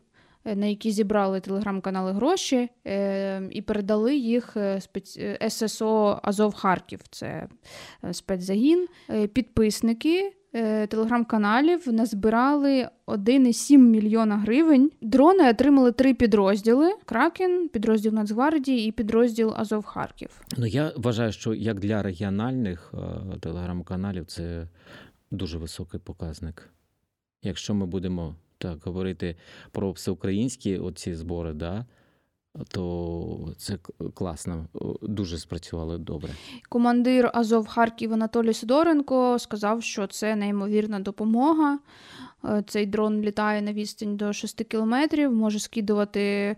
е, 0.44 0.57
на 0.57 0.66
які 0.66 0.90
зібрали 0.90 1.40
телеграм-канали 1.40 2.12
гроші, 2.12 2.68
е, 2.87 3.42
і 3.50 3.62
передали 3.62 4.16
їх 4.16 4.57
е, 4.57 4.81
спец... 4.81 5.16
е, 5.16 5.50
ССО 5.50 6.20
Азов 6.22 6.54
Харків. 6.54 7.00
Це 7.11 7.48
спецзагін. 8.12 8.87
Підписники. 9.33 10.33
Телеграм-каналів 10.88 11.92
назбирали 11.92 12.88
1,7 13.07 13.78
мільйона 13.78 14.37
гривень. 14.37 14.90
Дрони 15.02 15.50
отримали 15.50 15.92
три 15.92 16.14
підрозділи: 16.14 16.92
Кракен, 17.04 17.68
підрозділ 17.68 18.12
Нацгвардії 18.12 18.88
і 18.88 18.92
підрозділ 18.92 19.54
Азов 19.57 19.85
Харків. 19.85 20.31
Ну, 20.59 20.66
я 20.66 20.92
вважаю, 20.96 21.33
що 21.33 21.54
як 21.54 21.81
для 21.81 22.02
регіональних 22.02 22.94
телеграм-каналів 23.40 24.26
це 24.26 24.66
дуже 25.31 25.59
високий 25.59 26.01
показник. 26.01 26.71
Якщо 27.43 27.75
ми 27.75 27.87
будемо 27.87 28.35
так 28.59 28.85
говорити 28.85 29.37
про 29.73 29.93
всеукраїнські 29.93 30.79
оці 30.79 31.14
збори, 31.14 31.53
да, 31.53 31.87
то 32.69 33.55
це 33.57 33.79
класно, 34.14 34.67
дуже 35.03 35.38
спрацювало 35.38 35.99
добре. 35.99 36.31
Командир 36.69 37.31
Азов 37.35 37.67
Харків 37.67 38.12
Анатолій 38.12 38.55
Сидоренко 38.55 39.38
сказав, 39.38 39.83
що 39.83 40.07
це 40.07 40.37
неймовірна 40.37 41.01
допомога. 41.01 41.79
Е, 42.45 42.62
Цей 42.67 42.87
дрон 42.87 43.21
літає 43.21 43.62
на 43.62 43.73
відстань 43.73 44.17
до 44.17 44.33
6 44.33 44.64
кілометрів, 44.64 45.33
може 45.33 45.59
скидувати 45.59 46.21
е, 46.21 46.57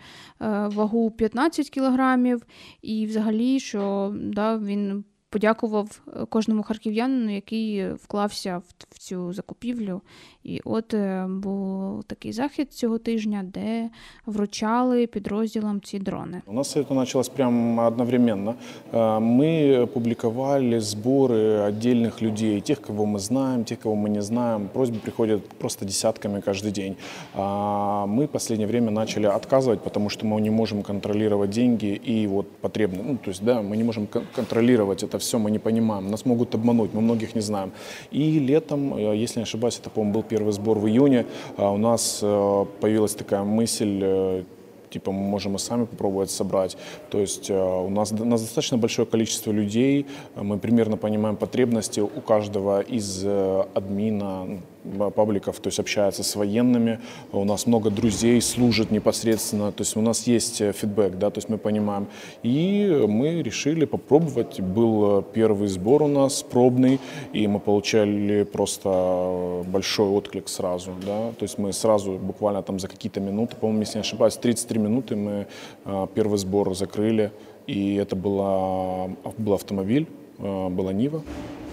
вагу 0.69 1.11
15 1.11 1.71
кілограмів. 1.71 2.47
І 2.83 3.07
взагалі, 3.07 3.61
що 3.61 4.15
да, 4.17 4.59
він 4.59 5.05
подякував 5.30 6.02
е, 6.08 6.26
кожному 6.30 6.64
харків'янину, 6.64 7.36
який 7.36 7.94
вклався 7.94 8.58
в, 8.58 8.64
в 8.92 8.98
цю 8.98 9.34
закупівлю. 9.34 10.02
І 10.44 10.62
от 10.64 10.94
е, 10.94 11.26
був 11.30 12.04
такий 12.04 12.32
захід 12.32 12.74
цього 12.74 12.98
тижня, 12.98 13.46
де 13.54 13.90
вручали 14.26 15.08
підрозділам 15.08 15.82
ці 15.82 16.00
дрони. 16.00 16.42
У 16.46 16.54
нас 16.54 16.78
это 16.78 16.94
началось 16.94 17.30
прямо 17.30 17.88
одновременно. 17.88 18.56
Э, 18.94 19.20
Мы 19.20 19.88
публиковали 19.88 20.80
сборы 20.80 21.68
отдельных 21.68 22.22
людей, 22.22 22.62
тех, 22.62 22.82
кого 22.82 23.06
мы 23.06 23.20
знаем, 23.20 23.64
тех, 23.64 23.80
кого 23.80 23.96
мы 23.96 24.10
не 24.10 24.22
знаем. 24.22 24.70
Просьбы 24.74 25.00
приходят 25.00 25.48
просто 25.48 25.86
десятками 25.86 26.42
каждый 26.42 26.72
день. 26.72 26.96
А 27.34 28.06
Мы 28.08 28.26
в 28.26 28.30
последнее 28.30 28.68
время 28.68 28.92
начали 28.92 29.26
отказывать, 29.28 29.82
потому 29.82 30.10
что 30.10 30.26
мы 30.26 30.42
не 30.42 30.50
можем 30.52 30.84
контролировать 30.84 31.50
деньги 31.50 32.02
и 32.10 32.28
вот 32.28 32.46
потребны. 32.62 33.04
Ну, 33.04 33.18
то 33.18 33.32
есть, 33.32 33.44
да, 33.44 33.62
мы 33.62 33.78
не 33.78 33.84
можем 33.84 34.08
кон- 34.08 34.26
контролировать 34.36 35.04
это 35.04 35.19
все, 35.21 35.39
мы 35.39 35.51
не 35.51 35.59
понимаем. 35.59 36.11
Нас 36.11 36.25
могут 36.25 36.55
обмануть, 36.55 36.93
мы 36.95 37.01
многих 37.01 37.35
не 37.35 37.41
знаем. 37.41 37.73
И 38.11 38.39
летом, 38.39 38.95
э, 38.95 39.17
если 39.17 39.41
не 39.41 39.45
ошибаюсь, 39.45 39.79
это, 39.79 39.91
по-моему, 39.91 40.15
был 40.15 40.23
первый 40.23 40.53
сбор 40.53 40.79
в 40.79 40.87
июне, 40.87 41.27
а 41.57 41.71
у 41.71 41.77
нас 41.77 42.21
э, 42.23 42.65
появилась 42.81 43.15
такая 43.15 43.45
мысль 43.45 44.01
э, 44.03 44.45
типа 44.91 45.13
мы 45.13 45.21
можем 45.21 45.55
и 45.55 45.59
сами 45.59 45.85
попробовать 45.85 46.33
собрать. 46.33 46.77
То 47.11 47.21
есть 47.21 47.49
у 47.49 47.89
нас, 47.91 48.11
у 48.11 48.25
нас 48.25 48.41
достаточно 48.41 48.77
большое 48.77 49.07
количество 49.07 49.53
людей, 49.53 50.07
мы 50.35 50.59
примерно 50.59 50.97
понимаем 50.97 51.37
потребности 51.37 52.01
у 52.01 52.21
каждого 52.21 52.81
из 52.81 53.25
админа 53.25 54.61
м, 54.85 55.11
пабликов, 55.13 55.59
то 55.61 55.69
есть 55.69 55.79
общается 55.79 56.23
с 56.23 56.37
военными, 56.37 57.01
у 57.33 57.45
нас 57.45 57.67
много 57.67 57.91
друзей 57.91 58.41
служат 58.41 58.91
непосредственно, 58.91 59.73
то 59.73 59.83
есть 59.83 59.97
у 59.97 60.01
нас 60.01 60.27
есть 60.27 60.61
э, 60.61 60.73
фидбэк, 60.73 61.19
да, 61.19 61.31
то 61.31 61.39
есть 61.39 61.49
мы 61.49 61.59
понимаем. 61.59 62.07
И 62.43 63.05
мы 63.09 63.43
решили 63.43 63.85
попробовать, 63.85 64.61
был 64.61 65.21
э, 65.21 65.23
первый 65.35 65.69
сбор 65.69 66.03
у 66.03 66.09
нас 66.09 66.43
пробный, 66.43 66.99
и 67.33 67.47
мы 67.47 67.61
получали 67.61 68.45
просто 68.45 68.89
э, 68.91 69.63
большой 69.67 70.09
отклик 70.09 70.49
сразу, 70.49 70.93
да, 71.05 71.33
то 71.39 71.43
есть 71.43 71.59
мы 71.59 71.73
сразу 71.73 72.13
буквально 72.13 72.63
там 72.63 72.79
за 72.79 72.89
какие-то 72.89 73.21
минуты, 73.21 73.57
по-моему, 73.57 73.81
если 73.81 73.99
не 73.99 74.03
ошибаюсь, 74.03 74.37
33 74.37 74.79
минуты 74.79 75.17
мы 75.17 75.47
э, 75.85 76.07
первый 76.15 76.39
сбор 76.39 76.75
закрыли, 76.75 77.33
и 77.67 77.95
это 77.97 78.17
была, 78.17 79.09
был 79.39 79.55
автомобиль, 79.55 80.07
э, 80.39 80.69
была 80.69 80.93
Нива, 80.93 81.23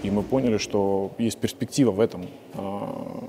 и 0.02 0.10
мы 0.10 0.22
поняли, 0.22 0.58
что 0.58 1.10
есть 1.18 1.38
перспектива 1.38 1.90
в 1.90 2.00
этом. 2.00 2.26
А, 2.54 3.28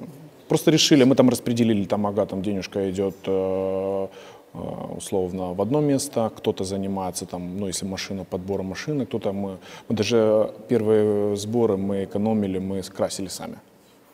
Просто 0.49 0.71
решили, 0.71 1.03
мы 1.03 1.15
там 1.15 1.29
распределили, 1.29 1.85
там, 1.85 2.07
ага, 2.07 2.25
там 2.25 2.41
денежка 2.41 2.89
идет 2.89 3.15
э, 3.27 4.07
э, 4.53 4.57
условно 4.97 5.53
в 5.53 5.61
одно 5.61 5.79
место, 5.79 6.31
кто-то 6.35 6.63
занимается 6.63 7.27
там, 7.27 7.59
ну, 7.59 7.67
если 7.67 7.85
машина, 7.85 8.25
подбором 8.25 8.65
машины, 8.65 9.05
кто-то 9.05 9.31
мы, 9.31 9.57
мы 9.87 9.95
даже 9.95 10.51
первые 10.67 11.35
сборы 11.35 11.77
мы 11.77 12.03
экономили, 12.05 12.57
мы 12.57 12.81
скрасили 12.81 13.27
сами. 13.27 13.57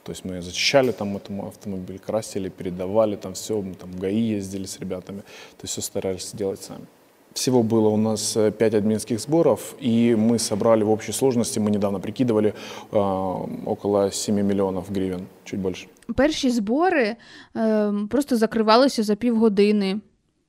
То 0.04 0.12
есть 0.12 0.26
мы 0.26 0.42
зачищали 0.42 0.92
там 0.92 1.16
этому 1.16 1.48
автомобиль, 1.48 2.00
красили, 2.00 2.50
передавали 2.50 3.16
там 3.16 3.34
все, 3.34 3.62
мы 3.62 3.74
там 3.74 3.92
в 3.92 4.00
ГАИ 4.00 4.36
ездили 4.36 4.66
с 4.66 4.78
ребятами, 4.80 5.22
то 5.22 5.64
есть 5.64 5.72
все 5.72 5.82
старались 5.82 6.32
делать 6.34 6.62
сами. 6.62 6.86
Всего 7.35 7.63
было 7.63 7.89
у 7.89 7.97
нас 7.97 8.37
э, 8.37 8.51
пять 8.51 8.75
админских 8.75 9.21
сборов, 9.21 9.75
и 9.83 10.17
мы 10.17 10.39
собрали 10.39 10.83
в 10.85 10.91
общей 10.91 11.13
сложности, 11.13 11.61
мы 11.61 11.71
недавно 11.71 11.99
прикидывали, 12.01 12.53
э, 12.93 13.39
около 13.67 14.11
7 14.11 14.35
миллионов 14.43 14.91
гривен, 14.91 15.21
чуть 15.45 15.61
больше. 15.61 15.87
Перші 16.17 16.51
збори 16.51 17.17
е, 17.57 17.93
просто 18.11 18.37
закривалися 18.37 19.03
за 19.03 19.15
півгодини. 19.17 20.01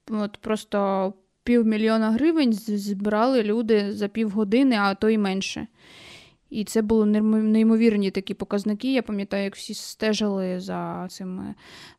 От 0.09 0.37
просто 0.41 1.13
півмільйона 1.43 2.11
гривень 2.11 2.53
з- 2.53 2.77
збирали 2.79 3.43
люди 3.43 3.93
за 3.93 4.07
півгодини, 4.07 4.75
а 4.79 4.95
то 4.95 5.09
й 5.09 5.17
менше. 5.17 5.67
І 6.49 6.63
це 6.63 6.81
були 6.81 7.05
неймо- 7.05 7.41
неймовірні 7.43 8.11
такі 8.11 8.33
показники. 8.33 8.93
Я 8.93 9.01
пам'ятаю, 9.01 9.43
як 9.43 9.55
всі 9.55 9.73
стежили 9.73 10.59
за 10.59 11.07
цими 11.09 11.55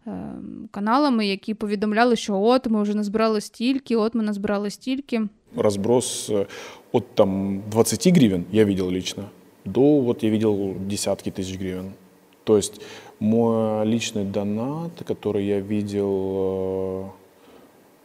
е, 0.06 0.34
каналами, 0.70 1.26
які 1.26 1.54
повідомляли, 1.54 2.16
що 2.16 2.40
от 2.40 2.66
ми 2.66 2.82
вже 2.82 2.94
назбирали 2.94 3.40
стільки, 3.40 3.96
от 3.96 4.14
ми 4.14 4.22
назбирали 4.22 4.70
стільки. 4.70 5.22
Разброс 5.56 6.30
э, 6.30 6.46
от 6.92 7.14
там 7.14 7.62
20 7.70 8.06
гривен, 8.16 8.44
я 8.52 8.64
видел 8.64 8.88
лично, 8.90 9.24
до 9.64 9.80
вот 10.00 10.22
я 10.22 10.30
видел 10.30 10.74
десятки 10.86 11.30
тысяч 11.30 11.58
гривен. 11.58 11.92
То 12.44 12.56
есть 12.56 12.80
мой 13.20 13.86
личный 13.86 14.24
донат, 14.24 14.90
который 15.06 15.46
я 15.46 15.60
видел 15.60 16.10
э, 16.10 17.04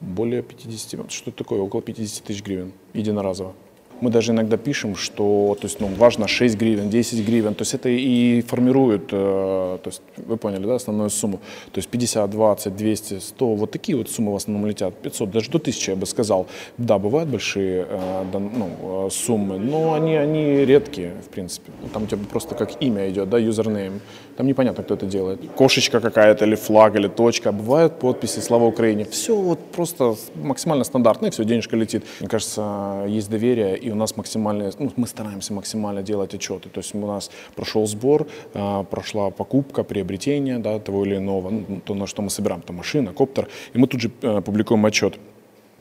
более 0.02 0.42
50, 0.42 1.12
что 1.12 1.32
это 1.32 1.38
такое, 1.38 1.60
около 1.62 1.82
50 1.82 2.24
тысяч 2.24 2.44
гривен 2.46 2.72
единоразово. 2.94 3.54
Мы 4.03 4.11
даже 4.11 4.33
иногда 4.33 4.57
пишем, 4.57 4.97
что 4.97 5.57
то 5.61 5.67
есть, 5.67 5.81
ну, 5.81 5.87
важно 5.97 6.27
6 6.27 6.59
гривен, 6.59 6.91
10 6.91 7.25
гривен. 7.25 7.55
То 7.55 7.63
есть 7.63 7.75
это 7.75 7.89
и 7.89 8.43
формирует, 8.43 9.13
э, 9.13 9.79
то 9.83 9.89
есть, 9.91 10.03
вы 10.17 10.37
поняли, 10.37 10.67
да, 10.67 10.75
основную 10.75 11.11
сумму. 11.11 11.39
То 11.73 11.79
есть 11.79 11.89
50, 11.89 12.31
20, 12.31 12.77
200, 12.77 13.19
100, 13.21 13.55
вот 13.55 13.71
такие 13.71 13.97
вот 13.97 14.11
суммы 14.11 14.33
в 14.33 14.37
основном 14.37 14.67
летят. 14.67 14.95
500, 15.03 15.31
даже 15.31 15.51
до 15.51 15.59
1000, 15.59 15.93
я 15.93 15.97
бы 15.97 16.07
сказал. 16.07 16.47
Да, 16.79 16.99
бывают 16.99 17.31
большие 17.31 17.87
э, 17.89 18.25
ну, 18.33 19.07
э, 19.07 19.11
суммы, 19.11 19.59
но 19.59 19.95
они, 19.95 20.17
они 20.17 20.65
редкие, 20.65 21.13
в 21.25 21.29
принципе. 21.29 21.71
Ну, 21.83 21.89
Там 21.89 22.03
у 22.03 22.07
тебя 22.07 22.19
просто 22.31 22.57
как 22.57 22.83
имя 22.83 23.09
идет, 23.09 23.31
да, 23.31 23.39
юзернейм. 23.39 24.01
Там 24.37 24.47
непонятно, 24.47 24.83
кто 24.83 24.95
это 24.95 25.07
делает. 25.07 25.41
Кошечка 25.57 26.01
какая-то, 26.01 26.45
или 26.45 26.55
флаг, 26.55 26.97
или 26.97 27.09
точка. 27.09 27.53
Бывают 27.53 27.99
подписи 27.99 28.41
«Слава 28.41 28.65
Украине». 28.65 29.05
Все 29.05 29.37
вот 29.37 29.59
просто 29.73 30.15
максимально 30.35 30.85
стандартно, 30.85 31.27
и 31.27 31.31
все, 31.31 31.45
денежка 31.45 31.77
летит. 31.77 32.05
Мне 32.21 32.29
кажется, 32.29 33.05
есть 33.09 33.31
доверие, 33.31 33.77
и 33.77 33.91
у 33.91 33.95
нас 33.95 34.17
максимально, 34.17 34.71
ну, 34.79 34.93
мы 34.97 35.07
стараемся 35.07 35.53
максимально 35.53 36.03
делать 36.03 36.35
отчеты. 36.35 36.69
То 36.69 36.81
есть 36.81 36.95
у 36.95 37.07
нас 37.07 37.31
прошел 37.55 37.87
сбор, 37.87 38.27
а, 38.55 38.85
прошла 38.85 39.31
покупка, 39.31 39.85
приобретение, 39.85 40.59
да, 40.59 40.79
того 40.79 41.05
или 41.05 41.17
иного, 41.17 41.51
ну, 41.51 41.81
то, 41.85 41.95
на 41.95 42.07
что 42.07 42.23
мы 42.23 42.31
собираем, 42.31 42.63
там 42.63 42.77
машина, 42.77 43.13
коптер, 43.13 43.49
и 43.75 43.79
мы 43.79 43.87
тут 43.87 44.01
же 44.01 44.11
э, 44.23 44.41
публикуем 44.41 44.85
отчет. 44.87 45.19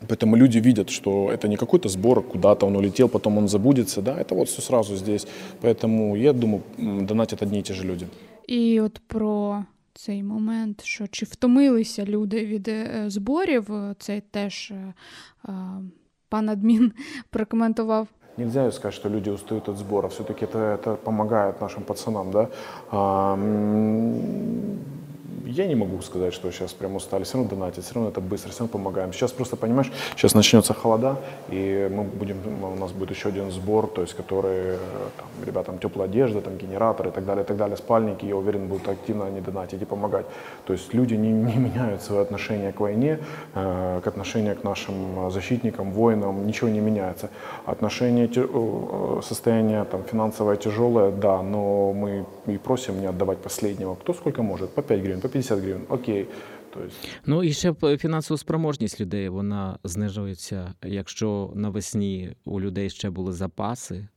Поэтому 0.07 0.35
люди 0.35 0.57
видят, 0.57 0.89
что 0.89 1.29
это 1.31 1.47
не 1.47 1.57
какой-то 1.57 1.87
сбор, 1.89 2.23
куда-то 2.23 2.65
он 2.65 2.75
улетел, 2.75 3.07
потом 3.07 3.37
он 3.37 3.47
забудется, 3.47 4.01
да, 4.01 4.19
это 4.19 4.35
вот 4.35 4.49
все 4.49 4.61
сразу 4.61 4.95
здесь. 4.95 5.27
Поэтому 5.61 6.15
я 6.15 6.33
думаю, 6.33 6.63
донатят 6.77 7.43
одни 7.43 7.59
и 7.59 7.63
те 7.63 7.73
же 7.73 7.83
люди. 7.83 8.07
І 8.51 8.81
от 8.81 9.01
про 9.07 9.63
цей 9.93 10.23
момент, 10.23 10.83
що 10.83 11.07
чи 11.07 11.25
втомилися 11.25 12.05
люди 12.05 12.45
від 12.45 12.67
е, 12.67 13.03
зборів, 13.07 13.73
е, 13.73 13.95
це 13.99 14.21
теж 14.31 14.71
е, 14.71 14.93
пан 16.29 16.49
адмін 16.49 16.91
прокоментував. 17.29 18.07
Нельзя 18.37 18.71
сказать, 18.71 18.95
что 18.95 19.09
люди 19.09 19.31
устают 19.31 19.69
от 19.69 19.77
сбора. 19.77 20.07
Все-таки 20.07 20.45
это, 20.45 20.59
это 20.59 20.95
помогает 20.95 21.61
нашим 21.61 21.83
пацанам, 21.83 22.31
да. 22.31 22.47
Я 25.51 25.67
не 25.67 25.75
могу 25.75 26.01
сказать, 26.01 26.33
что 26.33 26.49
сейчас 26.51 26.71
прям 26.71 26.95
устали. 26.95 27.23
Все 27.23 27.37
равно 27.37 27.49
донатить, 27.49 27.83
все 27.83 27.95
равно 27.95 28.09
это 28.09 28.21
быстро, 28.21 28.51
все 28.51 28.59
равно 28.59 28.71
помогаем. 28.71 29.11
Сейчас 29.11 29.31
просто, 29.33 29.57
понимаешь, 29.57 29.91
сейчас 30.15 30.33
начнется 30.33 30.73
холода, 30.73 31.17
и 31.49 31.89
мы 31.91 32.03
будем, 32.03 32.37
у 32.63 32.75
нас 32.75 32.91
будет 32.91 33.11
еще 33.11 33.29
один 33.29 33.51
сбор, 33.51 33.87
то 33.87 34.01
есть 34.01 34.13
который, 34.13 34.75
э, 34.75 34.77
там, 35.17 35.27
ребятам 35.45 35.77
теплая 35.77 36.07
одежда, 36.07 36.39
там, 36.39 36.57
генераторы 36.57 37.09
и 37.09 37.11
так 37.11 37.25
далее, 37.25 37.43
и 37.43 37.47
так 37.47 37.57
далее, 37.57 37.75
спальники, 37.75 38.25
я 38.25 38.37
уверен, 38.37 38.67
будут 38.67 38.87
активно 38.87 39.25
они 39.25 39.41
донатить 39.41 39.81
и 39.81 39.85
помогать. 39.85 40.25
То 40.65 40.73
есть 40.73 40.93
люди 40.93 41.15
не, 41.15 41.31
не 41.31 41.57
меняют 41.57 42.01
свое 42.01 42.21
отношение 42.21 42.71
к 42.71 42.79
войне, 42.79 43.19
э, 43.53 44.01
к 44.01 44.07
отношению 44.07 44.55
к 44.55 44.63
нашим 44.63 45.31
защитникам, 45.31 45.91
воинам, 45.91 46.47
ничего 46.47 46.69
не 46.69 46.79
меняется. 46.79 47.29
Отношение, 47.65 48.29
э, 48.33 49.21
состояние 49.21 49.83
там, 49.83 50.03
финансовое 50.03 50.55
тяжелое, 50.55 51.11
да, 51.11 51.41
но 51.41 51.91
мы 51.91 52.25
и 52.47 52.57
просим 52.57 53.01
не 53.01 53.07
отдавать 53.07 53.39
последнего. 53.39 53.95
Кто 53.95 54.13
сколько 54.13 54.43
может, 54.43 54.69
по 54.69 54.81
5 54.81 55.01
гривен, 55.01 55.19
по 55.19 55.27
50 55.27 55.40
гривен, 55.49 55.85
окей. 55.89 56.27
То 56.73 56.79
Ну 57.25 57.43
і 57.43 57.53
ще 57.53 57.73
п- 57.73 57.97
фінансова 57.97 58.37
спроможність 58.37 59.01
людей 59.01 59.29
вона 59.29 59.79
знижується. 59.83 60.73
Якщо 60.83 61.51
навесні 61.55 62.35
у 62.45 62.61
людей 62.61 62.89
ще 62.89 63.09
були 63.09 63.33
запаси, 63.33 64.07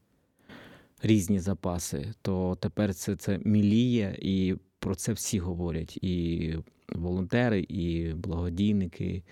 різні 1.03 1.39
запаси, 1.41 2.13
то 2.23 2.57
тепер 2.61 2.95
це, 2.95 3.17
це 3.17 3.39
міліє, 3.45 4.19
і 4.23 4.55
про 4.79 4.95
це 4.95 5.13
всі 5.13 5.39
говорять. 5.39 5.97
І 6.03 6.55
волонтери, 6.89 7.61
і 7.69 8.13
благодійники, 8.15 9.23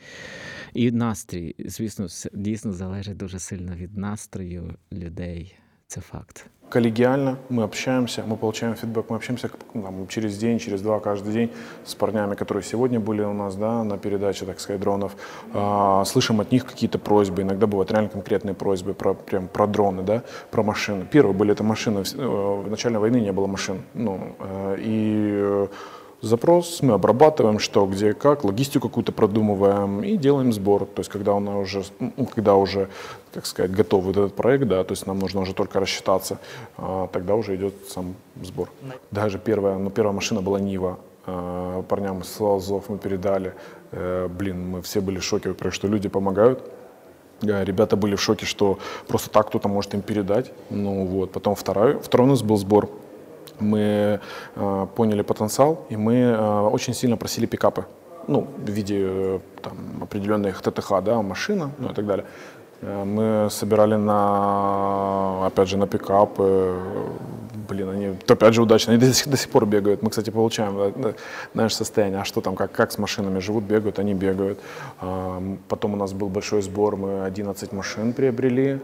і 0.74 0.90
настрій. 0.90 1.54
Звісно, 1.58 2.06
дійсно 2.32 2.72
залежить 2.72 3.16
дуже 3.16 3.38
сильно 3.38 3.76
від 3.76 3.96
настрою 3.96 4.74
людей. 4.92 5.54
Це 5.92 6.00
факт. 6.00 6.46
коллегиально, 6.72 7.36
мы 7.50 7.64
общаемся, 7.64 8.24
мы 8.26 8.36
получаем 8.36 8.74
фидбэк, 8.74 9.10
мы 9.10 9.16
общаемся 9.16 9.50
там, 9.74 10.08
через 10.08 10.38
день, 10.38 10.58
через 10.58 10.80
два, 10.80 11.00
каждый 11.00 11.32
день 11.32 11.50
с 11.84 11.94
парнями, 11.94 12.34
которые 12.34 12.64
сегодня 12.64 12.98
были 12.98 13.22
у 13.22 13.34
нас 13.34 13.56
да, 13.56 13.84
на 13.84 13.98
передаче, 13.98 14.46
так 14.46 14.60
сказать, 14.60 14.80
дронов. 14.80 15.12
А, 15.52 16.02
слышим 16.06 16.40
от 16.40 16.50
них 16.50 16.64
какие-то 16.64 16.98
просьбы, 16.98 17.42
иногда 17.42 17.66
бывают 17.66 17.90
реально 17.90 18.08
конкретные 18.08 18.54
просьбы 18.54 18.94
про, 18.94 19.12
прям, 19.12 19.48
про 19.48 19.66
дроны, 19.66 20.02
да, 20.02 20.22
про 20.50 20.62
машины. 20.62 21.04
Первые 21.10 21.34
были 21.34 21.52
это 21.52 21.62
машины, 21.62 22.04
в, 22.04 22.14
э, 22.14 22.62
в 22.62 22.70
начале 22.70 22.98
войны 22.98 23.20
не 23.20 23.32
было 23.32 23.46
машин. 23.46 23.82
Ну, 23.92 24.34
э, 24.40 24.76
и 24.78 25.30
э, 25.34 25.66
запрос, 26.22 26.82
мы 26.82 26.94
обрабатываем, 26.94 27.58
что, 27.58 27.86
где, 27.86 28.14
как, 28.14 28.44
логистику 28.44 28.88
какую-то 28.88 29.12
продумываем 29.12 30.02
и 30.02 30.16
делаем 30.16 30.52
сбор. 30.52 30.86
То 30.86 31.00
есть, 31.00 31.10
когда 31.10 31.36
она 31.36 31.58
уже, 31.58 31.82
ну, 31.98 32.26
когда 32.26 32.54
уже, 32.54 32.88
так 33.32 33.46
сказать, 33.46 33.72
готов 33.72 34.04
вот 34.04 34.16
этот 34.16 34.34
проект, 34.34 34.66
да, 34.68 34.84
то 34.84 34.92
есть 34.92 35.06
нам 35.06 35.18
нужно 35.18 35.40
уже 35.40 35.52
только 35.52 35.80
рассчитаться, 35.80 36.38
а, 36.76 37.08
тогда 37.08 37.34
уже 37.34 37.56
идет 37.56 37.74
сам 37.88 38.14
сбор. 38.42 38.70
Даже 39.10 39.38
первая, 39.38 39.78
ну, 39.78 39.90
первая 39.90 40.14
машина 40.14 40.40
была 40.40 40.60
Нива. 40.60 40.98
А, 41.26 41.82
Парням 41.82 42.20
из 42.20 42.40
Азов 42.40 42.88
мы 42.88 42.98
передали. 42.98 43.52
Э, 43.92 44.28
Блин, 44.28 44.70
мы 44.70 44.82
все 44.82 45.00
были 45.00 45.18
в 45.18 45.24
шоке, 45.24 45.54
что 45.70 45.88
люди 45.88 46.08
помогают. 46.08 46.62
Ребята 47.42 47.96
были 47.96 48.14
в 48.14 48.20
шоке, 48.20 48.46
что 48.46 48.78
просто 49.08 49.28
так 49.28 49.48
кто-то 49.48 49.68
может 49.68 49.94
им 49.94 50.02
передать. 50.02 50.52
Ну 50.70 51.04
вот, 51.06 51.32
потом 51.32 51.54
второй, 51.54 51.98
второй 51.98 52.28
у 52.28 52.30
нас 52.30 52.42
был 52.42 52.56
сбор 52.56 52.88
мы 53.62 54.20
э, 54.56 54.86
поняли 54.94 55.22
потенциал, 55.22 55.86
и 55.88 55.96
мы 55.96 56.14
э, 56.14 56.60
очень 56.72 56.94
сильно 56.94 57.16
просили 57.16 57.46
пикапы. 57.46 57.84
Ну, 58.28 58.46
в 58.56 58.70
виде 58.70 58.98
э, 59.00 59.38
там, 59.62 59.74
определенных 60.02 60.62
ТТХ, 60.62 61.02
да, 61.02 61.22
машина, 61.22 61.70
ну 61.78 61.90
и 61.90 61.94
так 61.94 62.06
далее. 62.06 62.26
Э, 62.82 63.04
Мы 63.04 63.48
собирали 63.50 63.96
на, 63.96 65.46
опять 65.46 65.68
же, 65.68 65.76
на 65.76 65.86
пикапы. 65.86 66.76
Блин, 67.68 67.88
они, 67.88 68.16
опять 68.28 68.54
же, 68.54 68.62
удачно. 68.62 68.92
Они 68.92 69.00
до 69.00 69.12
сих, 69.12 69.28
до 69.28 69.36
сих 69.36 69.50
пор 69.50 69.66
бегают. 69.66 70.02
Мы, 70.02 70.10
кстати, 70.10 70.30
получаем 70.30 70.92
да, 70.96 71.14
наше 71.54 71.76
состояние. 71.76 72.20
А 72.20 72.24
что 72.24 72.40
там, 72.40 72.56
как, 72.56 72.72
как 72.72 72.92
с 72.92 72.98
машинами 72.98 73.38
живут, 73.40 73.64
бегают, 73.64 73.98
они 73.98 74.14
бегают. 74.14 74.58
Потом 75.68 75.94
у 75.94 75.96
нас 75.96 76.12
был 76.12 76.28
большой 76.28 76.62
сбор, 76.62 76.96
мы 76.96 77.24
11 77.24 77.72
машин 77.72 78.12
приобрели. 78.12 78.80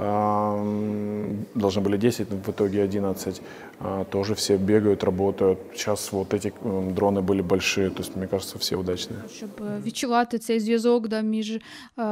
Ам, 0.00 1.46
Должны 1.54 1.80
были 1.80 1.96
10, 1.96 2.30
но 2.30 2.36
в 2.36 2.48
итоге 2.48 2.82
11. 2.82 3.42
А, 3.80 4.04
Тоже 4.04 4.34
все 4.34 4.56
бегают, 4.56 5.04
работают. 5.04 5.58
Сейчас 5.74 6.12
вот 6.12 6.34
эти 6.34 6.52
м, 6.64 6.94
дроны 6.94 7.22
были 7.22 7.42
большие, 7.42 7.90
то 7.90 8.02
есть, 8.02 8.16
мне 8.16 8.26
кажется, 8.26 8.58
все 8.58 8.76
удачные. 8.76 9.28
щоб 9.30 9.50
е, 9.60 9.80
відчувати 9.86 10.38
цей 10.38 10.60
зв'язок 10.60 11.08
да, 11.08 11.20
між 11.20 11.50
е, 11.50 11.60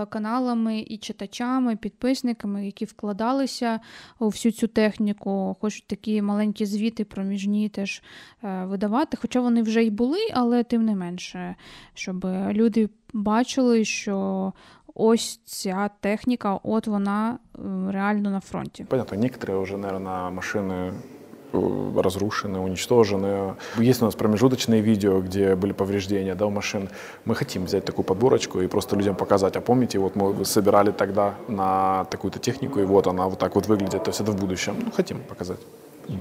каналами 0.06 0.78
і 0.80 0.96
читачами, 0.98 1.76
підписниками, 1.76 2.66
які 2.66 2.84
вкладалися 2.84 3.80
у 4.18 4.26
всю 4.26 4.52
цю 4.52 4.66
техніку, 4.66 5.56
хочуть 5.60 5.86
такі 5.86 6.22
маленькі 6.22 6.66
звіти 6.66 7.04
проміжні 7.04 7.68
теж 7.68 8.02
е, 8.44 8.64
видавати. 8.64 9.16
Хоча 9.20 9.40
вони 9.40 9.62
вже 9.62 9.82
й 9.84 9.90
були, 9.90 10.18
але 10.34 10.64
тим 10.64 10.84
не 10.84 10.94
менше, 10.94 11.54
щоб 11.94 12.26
люди 12.52 12.88
бачили, 13.12 13.84
що 13.84 14.52
ось 14.94 15.40
ця 15.44 15.90
техніка, 16.00 16.58
от 16.62 16.86
вона 16.86 17.38
е, 17.58 17.58
реально 17.92 18.30
на 18.30 18.40
фронті. 18.40 18.84
Понятно, 18.88 19.16
некоторые 19.18 19.58
уже, 19.58 19.76
наверное, 19.76 20.30
машины 20.30 20.92
э, 21.52 22.00
разрушены, 22.02 22.58
уничтожены. 22.58 23.54
Есть 23.78 24.02
у 24.02 24.04
нас 24.04 24.14
промежуточные 24.14 24.82
видео, 24.82 25.20
где 25.20 25.54
были 25.54 25.72
повреждения 25.72 26.34
да, 26.34 26.46
у 26.46 26.50
машин. 26.50 26.88
Мы 27.24 27.34
хотим 27.34 27.64
взять 27.64 27.84
такую 27.84 28.04
подборочку 28.04 28.60
и 28.60 28.66
просто 28.66 28.96
людям 28.96 29.14
показать. 29.14 29.56
А 29.56 29.60
помните, 29.60 29.98
вот 29.98 30.16
мы 30.16 30.44
собирали 30.44 30.92
тогда 30.92 31.34
на 31.48 32.04
такую-то 32.04 32.38
технику, 32.38 32.80
и 32.80 32.84
вот 32.84 33.06
она 33.06 33.26
вот 33.26 33.38
так 33.38 33.54
вот 33.54 33.68
выглядит. 33.68 34.04
То 34.04 34.10
есть 34.10 34.20
это 34.20 34.32
в 34.32 34.36
будущем. 34.36 34.74
Ну, 34.84 34.90
хотим 34.92 35.18
показать. 35.18 35.58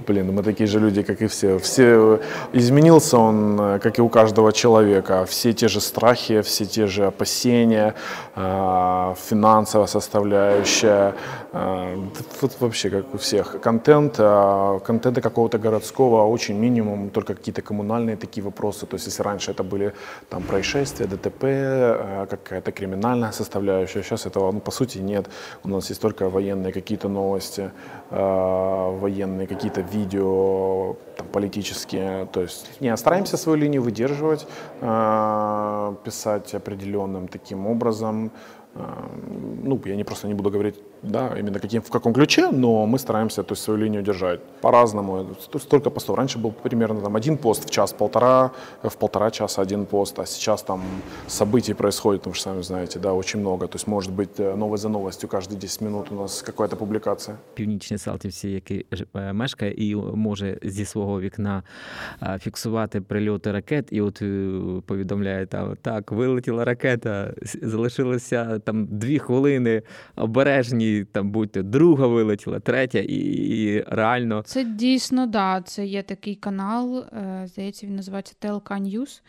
Блин, 0.06 0.34
мы 0.34 0.42
такие 0.42 0.66
же 0.66 0.80
люди, 0.80 1.02
как 1.02 1.22
и 1.22 1.26
все. 1.26 1.58
Все 1.58 2.20
изменился 2.52 3.16
он, 3.16 3.58
э, 3.60 3.78
как 3.78 3.98
и 3.98 4.02
у 4.02 4.08
каждого 4.10 4.52
человека. 4.52 5.24
Все 5.24 5.52
те 5.54 5.68
же 5.68 5.80
страхи, 5.80 6.42
все 6.42 6.66
те 6.66 6.86
же 6.86 7.06
опасения, 7.06 7.94
э, 8.36 9.14
финансовая 9.30 9.86
составляющая, 9.86 11.14
э, 11.52 11.96
вот 12.42 12.56
вообще 12.60 12.90
как 12.90 13.14
у 13.14 13.16
всех. 13.16 13.60
Контент, 13.62 14.16
э, 14.18 14.80
контента 14.84 15.22
какого-то 15.22 15.58
городского 15.58 16.26
очень 16.26 16.58
минимум, 16.58 17.08
только 17.08 17.34
какие-то 17.34 17.62
коммунальные 17.62 18.16
такие 18.16 18.44
вопросы. 18.44 18.86
То 18.86 18.96
есть 18.96 19.06
если 19.06 19.22
раньше 19.22 19.52
это 19.52 19.62
были 19.62 19.92
там 20.28 20.42
происшествия, 20.42 21.06
ДТП, 21.06 22.28
какая-то 22.28 22.72
криминальная 22.72 23.32
составляющая, 23.32 24.02
сейчас 24.02 24.26
этого, 24.26 24.52
ну, 24.52 24.60
по 24.60 24.70
сути, 24.70 24.98
нет. 24.98 25.30
У 25.64 25.68
нас 25.68 25.88
есть 25.88 26.02
только 26.02 26.28
военные 26.28 26.72
какие-то 26.72 27.08
новости, 27.08 27.70
военные 28.10 29.46
какие-то 29.46 29.77
видео, 29.82 30.96
там, 31.16 31.26
политические. 31.32 32.26
То 32.26 32.42
есть 32.42 32.80
не, 32.80 32.96
стараемся 32.96 33.36
свою 33.36 33.58
линию 33.58 33.82
выдерживать, 33.82 34.46
э, 34.80 35.94
писать 36.04 36.54
определенным 36.54 37.28
таким 37.28 37.66
образом. 37.66 38.30
Э, 38.74 38.80
Ну, 39.64 39.80
я 39.84 39.96
не 39.96 40.04
просто 40.04 40.28
не 40.28 40.34
буду 40.34 40.50
говорить, 40.50 40.76
да, 41.05 41.35
именно 41.39 41.59
каким, 41.59 41.81
в 41.81 41.89
каком 41.89 42.13
ключе, 42.13 42.49
но 42.51 42.85
мы 42.85 42.97
стараемся 42.97 43.43
то 43.43 43.51
есть, 43.53 43.63
свою 43.63 43.79
линию 43.79 44.01
держать 44.03 44.39
по-разному. 44.61 45.23
То 45.25 45.57
есть 45.57 45.65
столько 45.67 45.89
постов. 45.89 46.17
Раньше 46.17 46.39
был 46.39 46.53
примерно 46.53 47.01
там, 47.01 47.15
один 47.15 47.37
пост 47.37 47.65
в 47.65 47.69
час, 47.69 47.91
полтора, 47.93 48.51
в 48.83 48.95
полтора 48.97 49.29
часа 49.31 49.61
один 49.61 49.85
пост, 49.85 50.19
а 50.19 50.25
сейчас 50.25 50.63
там 50.63 50.81
событий 51.27 51.73
происходит, 51.73 52.25
ну, 52.25 52.31
вы 52.31 52.35
же 52.35 52.41
сами 52.41 52.61
знаете, 52.63 52.99
да, 52.99 53.11
очень 53.13 53.39
много. 53.41 53.67
То 53.67 53.75
есть 53.75 53.87
может 53.87 54.11
быть 54.13 54.39
э, 54.39 54.55
новость 54.55 54.83
за 54.83 54.89
новостью, 54.89 55.29
каждые 55.29 55.57
10 55.59 55.81
минут 55.81 56.07
у 56.11 56.15
нас 56.15 56.41
какая-то 56.41 56.75
публикация. 56.77 57.37
Північні 57.53 57.97
Салтівці, 57.97 58.49
який 58.49 58.85
ж- 58.91 59.05
е, 59.15 59.33
мешкає 59.33 59.73
і 59.77 59.95
може 59.95 60.57
зі 60.63 60.85
свого 60.85 61.21
вікна 61.21 61.63
е, 62.21 62.37
фіксувати 62.41 63.01
прильоти 63.01 63.51
ракет, 63.51 63.87
і 63.91 64.01
от 64.01 64.21
е, 64.21 64.51
повідомляє 64.85 65.45
там 65.45 65.75
так, 65.81 66.11
вилетіла 66.11 66.65
ракета, 66.65 67.33
с- 67.43 67.59
залишилося 67.61 68.59
там 68.59 68.85
дві 68.85 69.19
хвилини, 69.19 69.81
обережні, 70.15 70.86
там 71.12 71.30
будьте, 71.30 71.62
друга 71.62 72.06
вилетіла, 72.06 72.60
третя, 72.60 72.98
і, 72.98 73.14
і 73.14 73.84
реально 73.88 74.42
Це 74.46 74.64
дійсно, 74.64 75.26
да, 75.26 75.62
це 75.62 75.86
є 75.86 76.02
такий 76.02 76.34
канал, 76.34 76.98
е, 76.98 77.42
здається, 77.46 77.86
він 77.86 77.96
називається 77.96 78.34
TLK 78.40 78.82
News, 78.82 79.22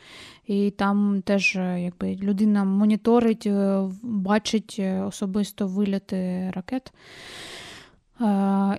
і 0.47 0.71
там 0.71 1.21
теж 1.25 1.55
е, 1.55 1.81
якби 1.81 2.15
людина 2.15 2.63
моніторить, 2.63 3.47
е, 3.47 3.81
бачить 4.03 4.81
особисто 5.05 5.67
вильоти 5.67 6.51
ракет. 6.55 6.93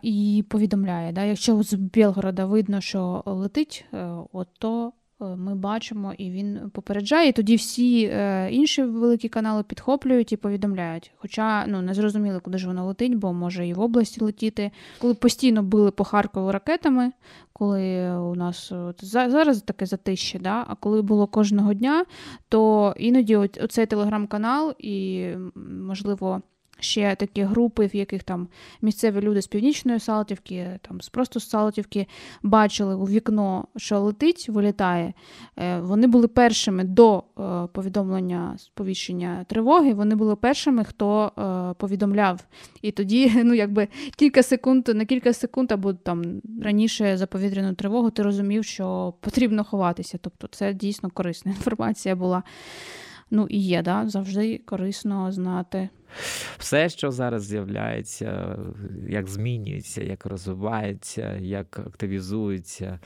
І 0.03 0.45
повідомляє, 0.49 1.13
да, 1.13 1.25
якщо 1.25 1.63
з 1.63 1.75
Білгорода 1.75 2.45
видно, 2.45 2.81
що 2.81 3.23
летить, 3.27 3.85
от 4.33 4.49
то 4.59 4.93
ми 5.21 5.55
бачимо, 5.55 6.15
і 6.19 6.31
він 6.31 6.71
попереджає. 6.73 7.29
І 7.29 7.33
тоді 7.33 7.57
всі 7.57 8.05
е, 8.05 8.49
інші 8.51 8.83
великі 8.83 9.29
канали 9.29 9.63
підхоплюють 9.63 10.33
і 10.33 10.37
повідомляють. 10.37 11.13
Хоча 11.17 11.67
ну 11.67 11.83
не 11.83 11.95
зрозуміло, 11.95 12.41
куди 12.41 12.59
ж 12.59 12.67
воно 12.67 12.87
летить, 12.87 13.15
бо 13.15 13.33
може 13.33 13.67
і 13.67 13.75
в 13.75 13.81
області 13.81 14.25
летіти. 14.25 14.71
Коли 14.99 15.15
постійно 15.15 15.63
били 15.63 15.91
по 15.91 16.05
Харкову 16.05 16.53
ракетами, 16.53 17.13
коли 17.53 18.17
у 18.17 18.35
нас 18.35 18.73
от, 18.73 19.05
зараз 19.05 19.63
таке 19.63 19.87
затище, 19.87 20.39
да? 20.39 20.65
а 20.69 20.75
коли 20.75 21.03
було 21.03 21.27
кожного 21.27 21.75
дня, 21.75 22.05
то 22.49 22.95
іноді 22.99 23.37
оцей 23.37 23.87
телеграм-канал 23.87 24.75
і, 24.79 25.27
можливо, 25.87 26.43
ще 26.81 27.15
такі 27.15 27.43
групи, 27.43 27.87
в 27.87 27.97
яких 27.97 28.23
там 28.23 28.49
місцеві 28.83 29.21
люди 29.21 29.43
з 29.43 29.47
північної 29.47 30.01
Салтівки, 30.01 30.79
там 30.83 31.01
з 31.01 31.09
просто 31.09 31.41
з 31.41 31.49
Салтівки 31.49 32.07
бачили 32.43 32.95
у 32.95 33.05
вікно, 33.05 33.65
що 33.77 34.01
летить, 34.01 34.49
вилітає. 34.49 35.13
Е, 35.59 35.81
Вони 35.81 36.07
були 36.07 36.29
першими 36.29 36.85
до 36.85 37.19
е, 37.19 37.67
повідомлення 37.73 38.55
сповіщення 38.59 39.45
тривоги. 39.49 39.95
Вони 39.95 40.15
були 40.15 40.37
першими, 40.37 40.85
хто 40.85 41.33
е, 41.39 41.75
повідомляв. 41.79 42.41
І 42.83 42.91
тоді, 42.91 43.33
ну 43.45 43.55
якби 43.55 43.89
кілька 44.17 44.43
секунд, 44.43 44.89
на 44.89 45.05
кілька 45.05 45.33
секунд 45.33 45.73
або 45.73 45.93
там 45.93 46.25
раніше 46.63 47.17
за 47.17 47.27
повітряну 47.27 47.75
тривогу, 47.75 48.11
ти 48.11 48.23
розумів, 48.23 48.65
що 48.65 49.15
потрібно 49.21 49.65
ховатися. 49.65 50.19
Тобто, 50.23 50.47
це 50.47 50.75
дійсно 50.75 51.11
корисна 51.11 51.53
інформація 51.57 52.17
була. 52.17 52.43
Ну 53.31 53.47
і 53.51 53.59
є, 53.59 53.83
да, 53.83 54.09
завжди 54.09 54.59
корисно 54.59 55.33
знати. 55.33 55.89
все, 56.59 56.89
що 56.89 57.11
зараз 57.11 57.45
з'являється, 57.45 58.59
як 59.09 59.29
змінюється, 59.29 60.03
як 60.03 60.27
розвивається, 60.27 61.37
як 61.37 61.79
активізується, 61.79 63.01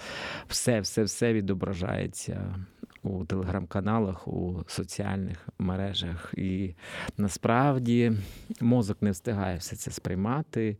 все, 0.48 0.80
все, 0.80 1.02
все 1.02 1.32
відображається 1.32 2.54
у 3.02 3.24
телеграм-каналах, 3.24 4.28
у 4.28 4.64
соціальних 4.66 5.48
мережах. 5.58 6.34
І 6.36 6.74
насправді 7.16 8.12
мозок 8.60 9.02
не 9.02 9.10
встигає 9.10 9.56
все 9.56 9.76
це 9.76 9.90
сприймати, 9.90 10.76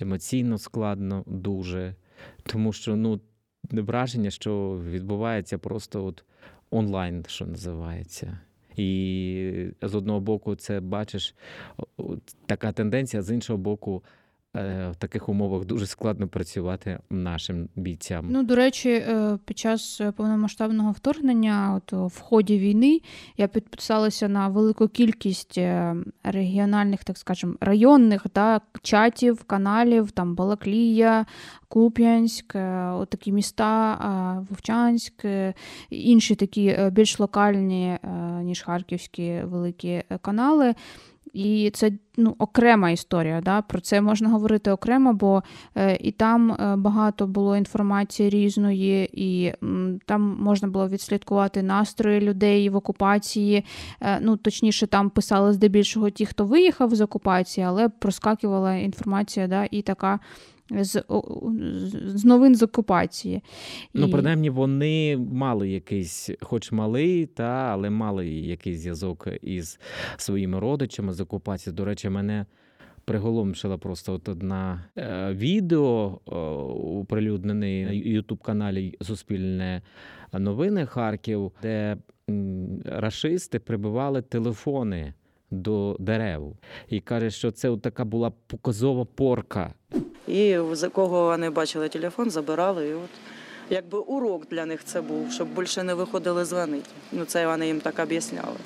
емоційно 0.00 0.58
складно 0.58 1.24
дуже, 1.26 1.94
тому 2.42 2.72
що 2.72 2.96
ну, 2.96 3.20
враження, 3.70 4.30
що 4.30 4.82
відбувається 4.90 5.58
просто 5.58 6.04
от 6.04 6.24
онлайн, 6.70 7.24
що 7.28 7.46
називається. 7.46 8.38
І 8.78 9.70
з 9.82 9.94
одного 9.94 10.20
боку, 10.20 10.56
це 10.56 10.80
бачиш 10.80 11.34
така 12.46 12.72
тенденція, 12.72 13.22
з 13.22 13.34
іншого 13.34 13.58
боку, 13.58 14.02
в 14.54 14.94
таких 14.98 15.28
умовах 15.28 15.64
дуже 15.64 15.86
складно 15.86 16.28
працювати 16.28 16.98
нашим 17.10 17.68
бійцям. 17.76 18.26
Ну, 18.30 18.42
до 18.42 18.54
речі, 18.54 18.90
е, 18.90 19.38
під 19.44 19.58
час 19.58 20.00
повномасштабного 20.16 20.92
вторгнення, 20.92 21.74
от 21.76 21.92
в 22.12 22.20
ході 22.20 22.58
війни, 22.58 23.00
я 23.36 23.48
підписалася 23.48 24.28
на 24.28 24.48
велику 24.48 24.88
кількість 24.88 25.58
е, 25.58 25.96
регіональних, 26.24 27.04
так 27.04 27.18
скажемо, 27.18 27.54
районних 27.60 28.26
да, 28.34 28.60
чатів, 28.82 29.44
каналів, 29.44 30.10
там 30.10 30.34
Балаклія, 30.34 31.26
Куп'янськ, 31.68 32.54
е, 32.54 32.90
отакі 32.90 33.32
міста, 33.32 33.92
е, 33.94 34.46
Вовчанськ, 34.50 35.24
е, 35.24 35.54
інші 35.90 36.34
такі 36.34 36.66
е, 36.66 36.90
більш 36.90 37.20
локальні, 37.20 37.86
е, 37.86 37.98
ніж 38.42 38.62
харківські 38.62 39.40
великі 39.44 39.88
е, 39.88 40.04
канали. 40.20 40.74
І 41.38 41.70
це 41.70 41.92
ну, 42.16 42.34
окрема 42.38 42.90
історія. 42.90 43.40
Да? 43.40 43.62
Про 43.62 43.80
це 43.80 44.00
можна 44.00 44.28
говорити 44.28 44.70
окремо, 44.70 45.12
бо 45.12 45.42
е, 45.76 45.98
і 46.00 46.12
там 46.12 46.52
е, 46.52 46.76
багато 46.76 47.26
було 47.26 47.56
інформації 47.56 48.30
різної, 48.30 49.10
і 49.12 49.52
там 50.06 50.36
можна 50.40 50.68
було 50.68 50.88
відслідкувати 50.88 51.62
настрої 51.62 52.20
людей 52.20 52.68
в 52.68 52.76
окупації. 52.76 53.64
Е, 54.00 54.18
ну, 54.20 54.36
точніше, 54.36 54.86
там 54.86 55.10
писали 55.10 55.52
здебільшого 55.52 56.10
ті, 56.10 56.26
хто 56.26 56.44
виїхав 56.44 56.94
з 56.94 57.00
окупації, 57.00 57.66
але 57.66 57.88
проскакувала 57.88 58.74
інформація, 58.74 59.46
да, 59.46 59.68
і 59.70 59.82
така. 59.82 60.20
З, 60.70 61.02
з 62.14 62.24
новин 62.24 62.54
з 62.54 62.62
окупації. 62.62 63.42
Ну, 63.94 64.06
І- 64.06 64.10
принаймні, 64.10 64.50
вони 64.50 65.16
мали 65.16 65.68
якийсь, 65.70 66.30
хоч 66.40 66.72
малий, 66.72 67.26
та, 67.26 67.44
але 67.72 67.90
мали 67.90 68.28
якийсь 68.28 68.80
зв'язок 68.80 69.28
із 69.42 69.80
своїми 70.16 70.58
родичами 70.60 71.12
з 71.12 71.20
окупації. 71.20 71.74
До 71.74 71.84
речі, 71.84 72.08
мене 72.08 72.46
приголомшила 73.04 73.78
просто 73.78 74.12
от 74.14 74.28
одна 74.28 74.84
е, 74.98 75.32
відео, 75.34 76.20
е, 76.28 76.30
оприлюднене 77.00 77.84
на 77.84 77.92
Ютуб-каналі 77.92 78.94
Суспільне 79.00 79.82
новини 80.32 80.86
Харків, 80.86 81.52
де 81.62 81.96
м, 82.30 82.82
рашисти 82.84 83.58
прибивали 83.58 84.22
телефони 84.22 85.14
до 85.50 85.96
дерев. 85.98 86.56
І 86.88 87.00
каже, 87.00 87.30
що 87.30 87.50
це 87.50 87.76
така 87.76 88.04
була 88.04 88.32
показова 88.46 89.04
порка. 89.04 89.74
І 90.28 90.58
за 90.72 90.88
кого 90.88 91.24
вони 91.24 91.50
бачили 91.50 91.88
телефон, 91.88 92.30
забирали. 92.30 92.88
І 92.88 92.94
от 92.94 93.10
якби 93.70 93.98
урок 93.98 94.48
для 94.50 94.66
них 94.66 94.84
це 94.84 95.00
був, 95.00 95.32
щоб 95.32 95.48
більше 95.48 95.82
не 95.82 95.94
виходили 95.94 96.44
дзвонити. 96.44 96.90
Ну 97.12 97.24
це 97.24 97.46
вони 97.46 97.66
їм 97.66 97.80
так 97.80 97.98
об'ясняли. 97.98 98.56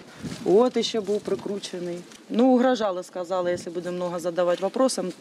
От 0.44 0.76
іще 0.76 1.00
був 1.00 1.20
прикручений. 1.20 1.98
Ну, 2.34 2.48
угрожали, 2.48 3.02
сказали, 3.02 3.50
якщо 3.50 3.70
буде 3.70 3.90
много 3.90 4.18
задавати 4.18 4.62
вопросам, 4.62 5.12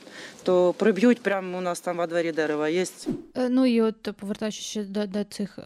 то 0.43 0.73
приб'ють 0.73 1.21
прямо 1.21 1.57
у 1.57 1.61
нас 1.61 1.79
там 1.79 1.97
во 1.97 2.07
дворі 2.07 2.31
дерева 2.31 2.69
є. 2.69 2.85
Е, 3.37 3.49
Ну 3.49 3.65
і 3.65 3.81
от 3.81 4.09
повертаючись 4.19 4.65
ще 4.65 4.83
до, 4.83 5.07
до 5.07 5.23
цих 5.23 5.59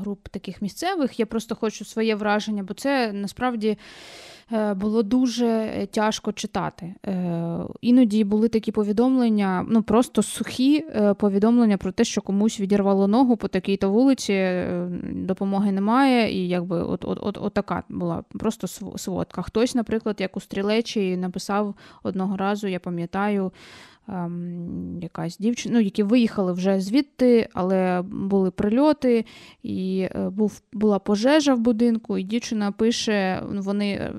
груп 0.00 0.28
таких 0.28 0.62
місцевих, 0.62 1.20
я 1.20 1.26
просто 1.26 1.54
хочу 1.54 1.84
своє 1.84 2.14
враження, 2.14 2.62
бо 2.62 2.74
це 2.74 3.12
насправді 3.12 3.78
е, 4.52 4.74
було 4.74 5.02
дуже 5.02 5.46
е, 5.46 5.86
тяжко 5.86 6.32
читати. 6.32 6.94
Е, 7.06 7.58
іноді 7.80 8.24
були 8.24 8.48
такі 8.48 8.72
повідомлення, 8.72 9.66
ну 9.68 9.82
просто 9.82 10.22
сухі 10.22 10.84
повідомлення 11.18 11.76
про 11.76 11.92
те, 11.92 12.04
що 12.04 12.20
комусь 12.20 12.60
відірвало 12.60 13.08
ногу 13.08 13.36
по 13.36 13.48
такій-то 13.48 13.90
вулиці, 13.90 14.64
допомоги 15.12 15.72
немає, 15.72 16.32
і 16.32 16.48
якби 16.48 16.82
от, 16.82 17.04
от, 17.04 17.18
от, 17.22 17.38
от 17.40 17.54
така 17.54 17.82
була 17.88 18.24
просто 18.38 18.66
сводка. 18.98 19.42
Хтось, 19.42 19.74
наприклад, 19.74 20.16
як 20.18 20.36
у 20.36 20.40
стрілечі 20.40 20.89
написав 20.98 21.74
одного 22.02 22.36
разу, 22.36 22.68
я 22.68 22.80
пам'ятаю, 22.80 23.52
ем, 24.08 24.98
якась 25.02 25.38
дівчина, 25.38 25.74
ну, 25.74 25.80
які 25.80 26.02
виїхали 26.02 26.52
вже 26.52 26.80
звідти, 26.80 27.48
але 27.52 28.02
були 28.02 28.50
прильоти, 28.50 29.24
і 29.62 30.08
е, 30.14 30.30
був, 30.30 30.60
була 30.72 30.98
пожежа 30.98 31.54
в 31.54 31.58
будинку, 31.58 32.18
і 32.18 32.22
дівчина 32.22 32.72
пише: 32.72 33.42
вони, 33.52 33.90
е, 33.92 34.14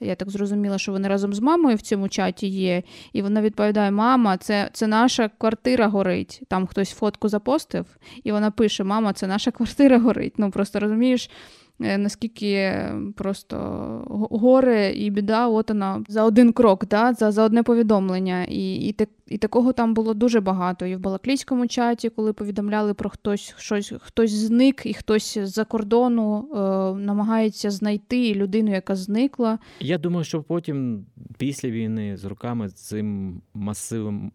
я 0.00 0.14
так 0.14 0.30
зрозуміла, 0.30 0.78
що 0.78 0.92
вони 0.92 1.08
разом 1.08 1.34
з 1.34 1.40
мамою 1.40 1.76
в 1.76 1.82
цьому 1.82 2.08
чаті 2.08 2.46
є, 2.46 2.82
і 3.12 3.22
вона 3.22 3.42
відповідає: 3.42 3.90
Мама, 3.90 4.36
це, 4.36 4.70
це 4.72 4.86
наша 4.86 5.30
квартира 5.38 5.88
горить. 5.88 6.42
Там 6.48 6.66
хтось 6.66 6.90
фотку 6.90 7.28
запостив, 7.28 7.86
і 8.24 8.32
вона 8.32 8.50
пише: 8.50 8.84
Мама, 8.84 9.12
це 9.12 9.26
наша 9.26 9.50
квартира 9.50 9.98
горить. 9.98 10.34
Ну 10.38 10.50
просто 10.50 10.80
розумієш. 10.80 11.30
Е, 11.80 11.98
Наскільки 11.98 12.82
просто 13.16 13.56
горе 14.30 14.92
і 14.92 15.10
біда, 15.10 15.48
от 15.48 15.68
вона 15.68 16.04
за 16.08 16.24
один 16.24 16.52
крок, 16.52 16.86
да, 16.86 17.12
за, 17.12 17.32
за 17.32 17.44
одне 17.44 17.62
повідомлення. 17.62 18.44
І, 18.44 18.74
і, 18.74 18.92
так, 18.92 19.08
і 19.26 19.38
такого 19.38 19.72
там 19.72 19.94
було 19.94 20.14
дуже 20.14 20.40
багато. 20.40 20.86
І 20.86 20.96
в 20.96 21.00
Балаклійському 21.00 21.66
чаті, 21.66 22.08
коли 22.08 22.32
повідомляли 22.32 22.94
про 22.94 23.10
хтось, 23.10 23.54
щось, 23.58 23.92
хтось 24.00 24.30
зник, 24.30 24.82
і 24.86 24.94
хтось 24.94 25.38
з-за 25.38 25.64
кордону 25.64 26.48
е, 26.52 26.58
намагається 27.00 27.70
знайти 27.70 28.34
людину, 28.34 28.70
яка 28.70 28.96
зникла. 28.96 29.58
Я 29.80 29.98
думаю, 29.98 30.24
що 30.24 30.42
потім, 30.42 31.06
після 31.38 31.70
війни, 31.70 32.16
з 32.16 32.24
роками 32.24 32.68
цим 32.68 33.40
масивом 33.54 34.32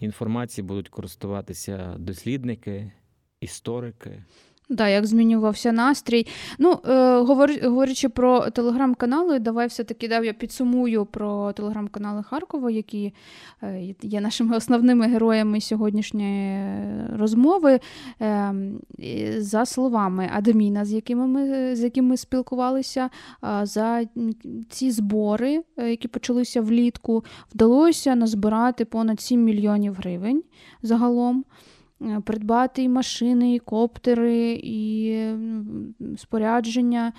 інформації 0.00 0.66
будуть 0.66 0.88
користуватися 0.88 1.94
дослідники, 1.98 2.92
історики. 3.40 4.22
Да, 4.70 4.88
як 4.88 5.06
змінювався 5.06 5.72
настрій. 5.72 6.26
Ну, 6.58 6.78
е, 6.88 7.20
говор, 7.20 7.50
говорячи 7.62 8.08
про 8.08 8.50
телеграм-канали, 8.50 9.38
давай 9.38 9.66
все-таки 9.66 10.08
да, 10.08 10.20
я 10.20 10.32
підсумую 10.32 11.06
про 11.06 11.52
телеграм-канали 11.52 12.22
Харкова, 12.22 12.70
які 12.70 13.12
е, 13.62 13.94
є 14.02 14.20
нашими 14.20 14.56
основними 14.56 15.06
героями 15.06 15.60
сьогоднішньої 15.60 16.50
е, 16.50 17.10
розмови. 17.18 17.80
Е, 18.20 18.54
за 19.38 19.66
словами 19.66 20.30
адміна, 20.32 20.84
з 20.84 20.92
якими 20.92 21.26
ми, 21.26 21.76
з 21.76 21.80
яким 21.80 22.06
ми 22.06 22.16
спілкувалися, 22.16 23.10
а, 23.40 23.66
за 23.66 24.04
ці 24.68 24.90
збори, 24.90 25.62
е, 25.76 25.90
які 25.90 26.08
почалися 26.08 26.60
влітку, 26.60 27.24
вдалося 27.54 28.14
назбирати 28.14 28.84
понад 28.84 29.20
7 29.20 29.44
мільйонів 29.44 29.94
гривень 29.94 30.42
загалом. 30.82 31.44
Е, 32.02 32.20
Придбати 32.24 32.82
і 32.82 32.88
машини, 32.88 33.54
і 33.54 33.58
коптери, 33.58 34.60
і 34.62 35.16
спорядження. 36.16 37.12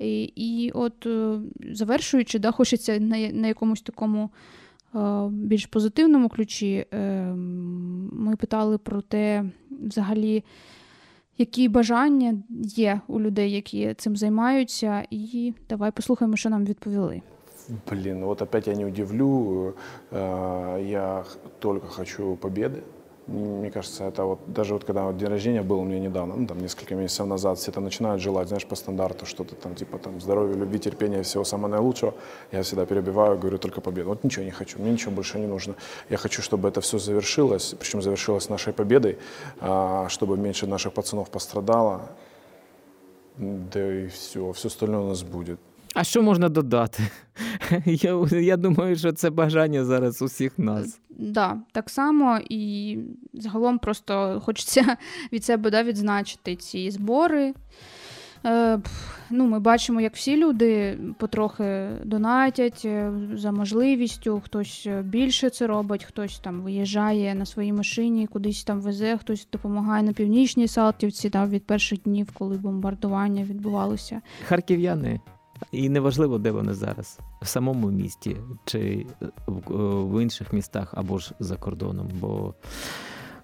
І, 0.00 0.22
і 0.22 0.70
от 0.70 1.06
е, 1.06 1.38
завершуючи, 1.72 2.38
да, 2.38 2.50
хочеться 2.50 2.98
на, 2.98 3.28
на 3.28 3.48
якомусь 3.48 3.82
такому 3.82 4.30
е, 4.94 5.28
більш 5.30 5.66
позитивному 5.66 6.28
ключі. 6.28 6.86
Ми 8.12 8.36
питали 8.36 8.78
про 8.78 9.00
те, 9.00 9.44
взагалі, 9.70 10.44
які 11.38 11.68
бажання 11.68 12.34
є 12.62 13.00
у 13.06 13.20
людей, 13.20 13.52
які 13.52 13.94
цим 13.94 14.16
займаються, 14.16 15.02
і 15.10 15.54
давай 15.68 15.90
послухаємо, 15.90 16.36
що 16.36 16.50
нам 16.50 16.64
відповіли. 16.64 17.22
Блин, 17.90 18.24
вот 18.24 18.42
опять 18.42 18.68
я 18.68 18.76
не 18.76 18.86
удивлю. 18.86 19.74
Я 20.12 21.24
только 21.58 21.86
хочу 21.86 22.36
победы. 22.36 22.82
Мне 23.26 23.72
кажется, 23.72 24.04
это 24.04 24.22
вот 24.22 24.38
даже 24.46 24.74
вот 24.74 24.84
когда 24.84 25.02
вот 25.02 25.16
день 25.16 25.28
рождения 25.28 25.62
был 25.62 25.80
у 25.80 25.84
меня 25.84 25.98
недавно, 25.98 26.36
ну 26.36 26.46
там 26.46 26.60
несколько 26.60 26.94
месяцев 26.94 27.26
назад, 27.26 27.58
все 27.58 27.72
это 27.72 27.80
начинают 27.80 28.22
желать, 28.22 28.46
знаешь, 28.46 28.64
по 28.64 28.76
стандарту 28.76 29.26
что-то 29.26 29.56
там 29.56 29.74
типа 29.74 29.98
там 29.98 30.20
здоровья, 30.20 30.54
любви, 30.54 30.78
терпения, 30.78 31.24
всего 31.24 31.42
самого 31.42 31.68
наилучшего. 31.68 32.14
Я 32.52 32.62
всегда 32.62 32.86
перебиваю, 32.86 33.36
говорю 33.36 33.58
только 33.58 33.80
победу. 33.80 34.10
Вот 34.10 34.22
ничего 34.22 34.44
не 34.44 34.52
хочу, 34.52 34.78
мне 34.78 34.92
ничего 34.92 35.10
больше 35.10 35.40
не 35.40 35.48
нужно. 35.48 35.74
Я 36.08 36.18
хочу, 36.18 36.40
чтобы 36.40 36.68
это 36.68 36.80
все 36.80 36.98
завершилось, 36.98 37.74
причем 37.76 38.00
завершилось 38.00 38.48
нашей 38.48 38.72
победой, 38.72 39.18
а, 39.58 40.08
чтобы 40.08 40.36
меньше 40.36 40.68
наших 40.68 40.92
пацанов 40.92 41.28
пострадало. 41.28 42.10
Да 43.38 43.92
и 43.92 44.06
все, 44.06 44.52
все 44.52 44.68
остальное 44.68 45.00
у 45.00 45.08
нас 45.08 45.24
будет. 45.24 45.58
А 45.98 46.04
що 46.04 46.22
можна 46.22 46.48
додати? 46.48 47.02
Я, 47.86 48.26
я 48.32 48.56
думаю, 48.56 48.96
що 48.96 49.12
це 49.12 49.30
бажання 49.30 49.84
зараз 49.84 50.22
усіх 50.22 50.58
нас. 50.58 51.00
Да, 51.10 51.56
так 51.72 51.90
само 51.90 52.38
і 52.50 52.98
загалом 53.34 53.78
просто 53.78 54.42
хочеться 54.44 54.96
від 55.32 55.44
себе 55.44 55.70
да, 55.70 55.82
відзначити 55.82 56.56
ці 56.56 56.90
збори. 56.90 57.54
Е, 58.44 58.78
ну, 59.30 59.46
ми 59.46 59.60
бачимо, 59.60 60.00
як 60.00 60.14
всі 60.14 60.36
люди 60.36 60.98
потрохи 61.18 61.88
донатять 62.04 62.82
е, 62.84 63.12
за 63.34 63.52
можливістю. 63.52 64.42
Хтось 64.44 64.84
е, 64.86 65.02
більше 65.02 65.50
це 65.50 65.66
робить, 65.66 66.04
хтось 66.04 66.38
там 66.38 66.60
виїжджає 66.60 67.34
на 67.34 67.46
своїй 67.46 67.72
машині, 67.72 68.26
кудись 68.26 68.64
там 68.64 68.80
везе, 68.80 69.18
хтось 69.20 69.48
допомагає 69.52 70.02
на 70.02 70.12
північній 70.12 70.68
Салтівці 70.68 71.28
да, 71.28 71.46
від 71.46 71.64
перших 71.64 72.02
днів, 72.02 72.28
коли 72.32 72.56
бомбардування 72.56 73.44
відбувалося. 73.44 74.20
Харків'яни. 74.48 75.20
І 75.72 75.88
неважливо, 75.88 76.38
де 76.38 76.50
вони 76.50 76.74
зараз, 76.74 77.18
в 77.42 77.46
самому 77.46 77.90
місті 77.90 78.36
чи 78.64 79.06
в, 79.46 79.74
в 80.04 80.22
інших 80.22 80.52
містах 80.52 80.94
або 80.96 81.18
ж 81.18 81.32
за 81.40 81.56
кордоном, 81.56 82.08
бо 82.20 82.54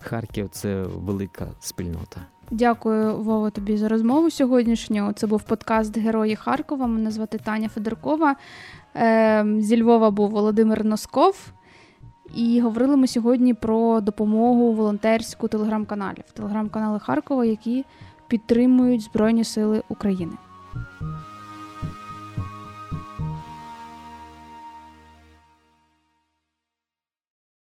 Харків 0.01 0.49
це 0.49 0.83
велика 0.83 1.47
спільнота. 1.61 2.21
Дякую, 2.51 3.17
Вова, 3.17 3.51
тобі 3.51 3.77
за 3.77 3.89
розмову 3.89 4.31
сьогоднішню. 4.31 5.13
Це 5.13 5.27
був 5.27 5.43
подкаст 5.43 5.99
Герої 5.99 6.37
Харкова. 6.37 6.87
Мене 6.87 7.11
звати 7.11 7.39
Таня 7.39 7.69
Федоркова. 7.69 8.37
Е, 8.97 9.47
зі 9.59 9.83
Львова 9.83 10.11
був 10.11 10.31
Володимир 10.31 10.85
Носков. 10.85 11.53
І 12.35 12.61
говорили 12.61 12.97
ми 12.97 13.07
сьогодні 13.07 13.55
про 13.55 14.01
допомогу 14.01 14.73
волонтерську 14.73 15.49
телеграм-каналів, 15.49 16.25
телеграм-канали 16.35 16.99
Харкова, 16.99 17.45
які 17.45 17.85
підтримують 18.29 19.03
Збройні 19.03 19.45
Сили 19.45 19.83
України. 19.89 20.33